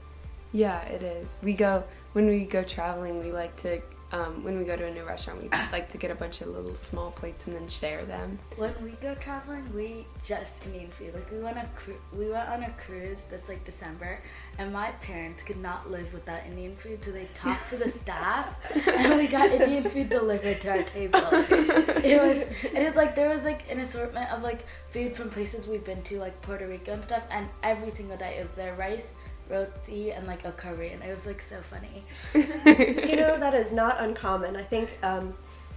Yeah, 0.53 0.81
it 0.83 1.03
is. 1.03 1.39
We 1.43 1.55
go 1.55 1.85
when 2.13 2.27
we 2.27 2.45
go 2.45 2.63
traveling. 2.63 3.19
We 3.19 3.33
like 3.33 3.57
to 3.63 3.81
um, 4.13 4.43
when 4.43 4.59
we 4.59 4.65
go 4.65 4.77
to 4.77 4.87
a 4.87 4.95
new 4.95 5.05
restaurant. 5.05 5.43
We 5.43 5.49
like 5.73 5.89
to 5.91 5.99
get 5.99 6.11
a 6.11 6.15
bunch 6.15 6.41
of 6.41 6.49
little 6.49 6.77
small 6.77 7.11
plates 7.11 7.47
and 7.47 7.55
then 7.55 7.69
share 7.69 8.05
them. 8.05 8.39
When 8.57 8.75
we 8.83 8.93
go 8.93 9.15
traveling, 9.17 9.73
we 9.75 10.07
just 10.27 10.65
Indian 10.67 10.91
food. 10.91 11.15
Like 11.15 11.31
we 11.31 11.39
went 11.39 11.59
a 11.59 11.69
cru- 11.75 12.01
we 12.13 12.31
went 12.31 12.49
on 12.49 12.63
a 12.63 12.71
cruise 12.71 13.21
this 13.31 13.49
like 13.49 13.65
December, 13.65 14.21
and 14.59 14.73
my 14.73 14.91
parents 14.93 15.43
could 15.43 15.59
not 15.59 15.91
live 15.91 16.13
without 16.13 16.45
Indian 16.47 16.77
food, 16.77 17.05
so 17.05 17.11
they 17.11 17.29
talked 17.35 17.69
to 17.71 17.77
the 17.77 17.89
staff, 17.89 18.57
and 18.87 19.17
we 19.17 19.27
got 19.27 19.51
Indian 19.51 19.85
food 19.85 20.09
delivered 20.09 20.61
to 20.63 20.71
our 20.71 20.83
table. 20.83 21.21
It 21.99 22.23
was 22.23 22.47
and 22.75 22.79
it's 22.79 22.97
like 22.97 23.15
there 23.15 23.29
was 23.29 23.43
like 23.43 23.71
an 23.71 23.81
assortment 23.81 24.31
of 24.33 24.43
like 24.43 24.65
food 24.91 25.15
from 25.15 25.31
places 25.31 25.67
we've 25.67 25.85
been 25.85 26.03
to, 26.03 26.19
like 26.19 26.41
Puerto 26.43 26.67
Rico 26.67 26.93
and 26.93 27.05
stuff, 27.05 27.23
and 27.31 27.49
every 27.63 27.91
single 27.91 28.17
day 28.17 28.37
is 28.39 28.51
there 28.53 28.75
rice, 28.75 29.13
roti, 29.51 30.13
and 30.13 30.27
like 30.27 30.45
a 30.45 30.53
curry, 30.53 30.91
and 30.93 31.03
it 31.03 31.15
was 31.15 31.27
like 31.27 31.41
so 31.43 31.61
funny. 31.61 32.05
you 32.35 33.17
know 33.17 33.39
that 33.39 33.55
is 33.55 33.73
not 33.73 34.01
uncommon. 34.01 34.57
I 34.57 34.63
think 34.63 34.91
um, 35.03 35.35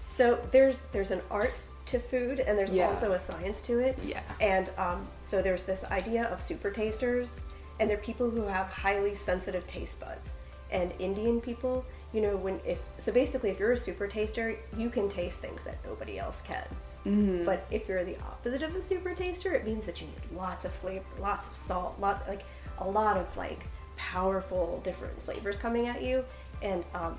so. 0.08 0.40
There's 0.52 0.82
there's 0.92 1.12
an 1.12 1.22
art 1.30 1.54
to 1.88 2.00
food, 2.00 2.40
and 2.40 2.58
there's 2.58 2.72
Yeah. 2.72 2.88
also 2.88 3.14
a 3.14 3.20
science 3.20 3.62
to 3.64 3.80
it. 3.80 3.98
Yeah. 4.04 4.22
And 4.40 4.70
um, 4.78 5.08
so 5.22 5.42
there's 5.42 5.64
this 5.64 5.84
idea 5.86 6.26
of 6.26 6.42
super 6.42 6.72
tasters, 6.72 7.42
and 7.80 7.90
they're 7.90 7.98
people 7.98 8.30
who 8.30 8.44
have 8.44 8.68
highly 8.68 9.16
sensitive 9.16 9.66
taste 9.68 10.00
buds. 10.00 10.36
And 10.72 10.94
Indian 11.00 11.42
people, 11.42 11.84
you 12.14 12.22
know, 12.22 12.38
when 12.38 12.62
if 12.66 12.80
so 12.98 13.12
basically, 13.12 13.50
if 13.50 13.60
you're 13.60 13.74
a 13.74 13.78
super 13.78 14.08
taster, 14.08 14.56
you 14.78 14.90
can 14.90 15.10
taste 15.10 15.42
things 15.42 15.66
that 15.66 15.78
nobody 15.86 16.18
else 16.20 16.42
can. 16.42 16.66
Mm-hmm. 17.06 17.46
But 17.46 17.66
if 17.72 17.90
you're 17.90 18.04
the 18.06 18.16
opposite 18.20 18.62
of 18.62 18.76
a 18.76 18.82
super 18.82 19.14
taster, 19.16 19.54
it 19.54 19.66
means 19.66 19.86
that 19.88 20.00
you 20.02 20.08
need 20.08 20.38
lots 20.38 20.66
of 20.66 20.72
flavor, 20.72 21.04
lots 21.20 21.48
of 21.50 21.56
salt, 21.56 22.00
lot 22.00 22.24
like 22.28 22.44
a 22.82 22.88
lot 22.90 23.16
of 23.18 23.36
like 23.38 23.66
powerful 23.96 24.82
different 24.84 25.22
flavors 25.24 25.58
coming 25.58 25.88
at 25.88 26.02
you. 26.02 26.26
And 26.62 26.84
um, 26.94 27.18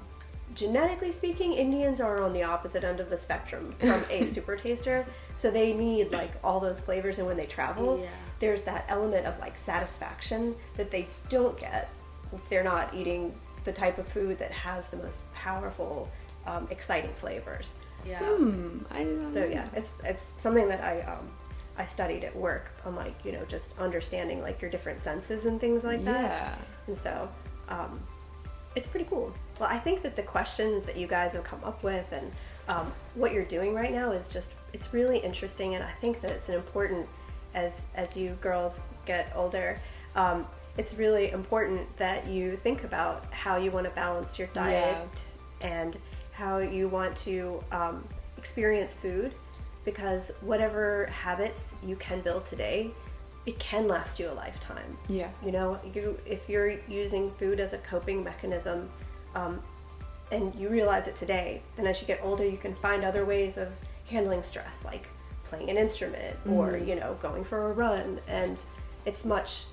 genetically 0.55 1.13
speaking, 1.13 1.55
Indians 1.55 2.01
are 2.01 2.23
on 2.23 2.33
the 2.33 2.43
opposite 2.43 2.85
end 2.85 3.01
of 3.01 3.09
the 3.11 3.17
spectrum 3.17 3.73
from 3.79 4.05
a 4.11 4.27
super 4.27 4.57
taster, 4.57 5.07
so 5.37 5.51
they 5.51 5.73
need 5.73 6.13
like 6.13 6.33
all 6.45 6.61
those 6.61 6.81
flavors. 6.81 7.19
And 7.19 7.27
when 7.27 7.37
they 7.37 7.47
travel, 7.47 8.01
Yeah. 8.03 8.09
there's 8.41 8.63
that 8.65 8.85
element 8.89 9.27
of 9.27 9.39
like 9.41 9.57
satisfaction 9.57 10.55
that 10.77 10.91
they 10.91 11.07
don't 11.29 11.59
get 11.59 11.89
if 12.33 12.49
they're 12.49 12.65
not 12.65 12.95
eating 12.95 13.35
the 13.65 13.73
type 13.73 13.99
of 13.99 14.07
food 14.09 14.39
that 14.39 14.51
has 14.51 14.89
the 14.89 14.97
most 14.97 15.33
powerful, 15.35 16.11
um, 16.47 16.67
exciting 16.71 17.13
flavors. 17.15 17.75
Yeah. 18.05 18.19
Hmm. 18.19 18.79
I. 18.91 19.25
So 19.27 19.45
yeah, 19.45 19.67
it's 19.77 19.95
it's 20.05 20.21
something 20.21 20.67
that 20.69 20.83
I 20.83 21.03
um 21.03 21.31
I 21.77 21.85
studied 21.85 22.25
at 22.25 22.37
work 22.37 22.71
on 22.85 22.95
like 22.95 23.15
you 23.25 23.33
know 23.33 23.45
just 23.47 23.79
understanding 23.79 24.43
like 24.43 24.61
your 24.61 24.71
different 24.71 25.01
senses 25.01 25.47
and 25.47 25.61
things 25.61 25.85
like 25.85 26.05
that. 26.05 26.23
Yeah. 26.23 26.55
And 26.87 26.97
so 26.97 27.29
um, 27.69 28.01
it's 28.75 28.89
pretty 28.89 29.07
cool. 29.09 29.33
Well, 29.59 29.69
I 29.71 29.79
think 29.79 30.03
that 30.03 30.17
the 30.17 30.23
questions 30.23 30.85
that 30.85 30.97
you 30.97 31.07
guys 31.07 31.33
have 31.33 31.45
come 31.45 31.63
up 31.65 31.83
with 31.83 32.11
and 32.13 32.31
um, 32.69 32.93
what 33.15 33.33
you're 33.33 33.45
doing 33.45 33.75
right 33.75 33.93
now 33.93 34.13
is 34.13 34.29
just 34.29 34.53
it's 34.73 34.93
really 34.95 35.19
interesting, 35.19 35.75
and 35.75 35.85
I 35.85 35.93
think 36.01 36.21
that 36.21 36.31
it's 36.31 36.49
an 36.49 36.55
important 36.55 37.07
as 37.55 37.87
as 37.95 38.17
you 38.17 38.37
girls 38.41 38.81
get 39.07 39.33
older. 39.35 39.79
Um, 40.15 40.47
it's 40.79 40.95
really 40.95 41.31
important 41.31 41.95
that 41.99 42.27
you 42.27 42.57
think 42.57 42.85
about 42.85 43.27
how 43.31 43.57
you 43.57 43.71
want 43.71 43.85
to 43.85 43.91
balance 43.91 44.39
your 44.39 44.49
diet 44.49 44.97
and 45.61 45.99
how 46.33 46.59
you 46.59 46.89
want 46.89 47.15
to 47.19 47.63
um, 47.73 48.07
experience 48.39 48.95
food 48.95 49.35
because 49.85 50.33
whatever 50.41 51.07
habits 51.07 51.75
you 51.85 51.97
can 51.97 52.21
build 52.21 52.47
today 52.47 52.93
it 53.47 53.59
can 53.59 53.89
last 53.89 54.21
you 54.21 54.31
a 54.31 54.33
lifetime. 54.33 54.97
Yeah. 55.09 55.29
You 55.45 55.53
know, 55.53 55.81
you 55.95 56.19
if 56.25 56.49
you're 56.49 56.79
using 56.89 57.31
food 57.33 57.59
as 57.59 57.73
a 57.73 57.79
coping 57.79 58.23
mechanism, 58.23 58.89
um, 59.35 59.61
and 60.31 60.55
you 60.55 60.69
realize 60.69 61.09
it 61.09 61.17
today, 61.17 61.61
then 61.77 61.87
as 61.87 62.01
you 62.01 62.07
get 62.07 62.21
older, 62.23 62.47
you 62.49 62.57
can 62.57 62.75
find 62.77 63.05
other 63.05 63.25
ways 63.25 63.59
of 63.59 63.69
handling 64.07 64.43
stress, 64.43 64.85
like 64.85 65.07
playing 65.45 65.71
an 65.71 65.77
instrument 65.77 66.37
or 66.49 66.77
you 66.77 66.95
know 66.95 67.17
going 67.21 67.45
for 67.45 67.71
a 67.71 67.73
run, 67.73 68.21
and 68.29 68.63
it's 69.07 69.25
much. 69.25 69.65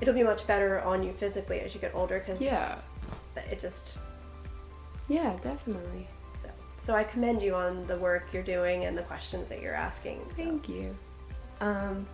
It'll 0.00 0.14
be 0.14 0.24
much 0.24 0.44
better 0.48 0.80
on 0.80 1.04
you 1.04 1.12
physically 1.12 1.60
as 1.60 1.72
you 1.72 1.80
get 1.80 1.94
older 1.94 2.18
because 2.18 2.40
Yeah. 2.40 2.78
it 3.36 3.60
just 3.60 3.96
Yeah, 5.06 5.36
definitely. 5.40 6.08
So. 6.84 6.94
I 6.94 7.04
commend 7.04 7.42
you 7.42 7.54
on 7.54 7.86
the 7.86 7.96
work 7.96 8.28
you're 8.32 8.42
doing 8.42 8.84
and 8.84 8.96
the 8.96 9.02
questions 9.02 9.48
that 9.48 9.60
you're 9.60 9.74
asking. 9.74 10.20
so. 10.30 10.34
Thank 10.36 10.68
you. 10.68 10.96
Um, 11.60 12.06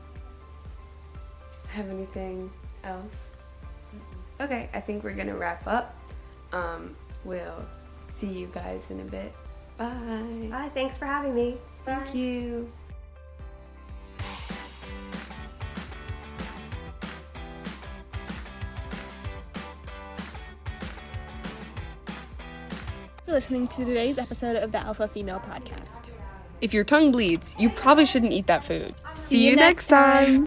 have 1.68 1.88
anything 1.88 2.50
else? 2.85 3.30
Okay, 4.40 4.70
I 4.72 4.80
think 4.80 5.04
we're 5.04 5.14
gonna 5.14 5.37
wrap 5.37 5.66
up. 5.66 5.96
Um, 6.52 6.96
we'll 7.24 7.64
see 8.09 8.26
you 8.28 8.46
guys 8.52 8.90
in 8.90 9.00
a 9.00 9.04
bit. 9.04 9.35
Bye. 9.76 10.48
Bye. 10.50 10.70
Thanks 10.74 10.96
for 10.96 11.06
having 11.06 11.35
me. 11.35 11.59
Thank 11.85 12.14
you. 12.14 12.70
For 23.30 23.34
listening 23.34 23.68
to 23.68 23.84
today's 23.84 24.18
episode 24.18 24.56
of 24.56 24.72
the 24.72 24.78
Alpha 24.78 25.06
Female 25.06 25.38
Podcast. 25.38 26.10
If 26.60 26.74
your 26.74 26.82
tongue 26.82 27.12
bleeds, 27.12 27.54
you 27.60 27.70
probably 27.70 28.04
shouldn't 28.04 28.32
eat 28.32 28.48
that 28.48 28.64
food. 28.64 28.92
See, 29.14 29.46
you 29.48 29.54
next 29.54 29.86
time. 29.86 30.38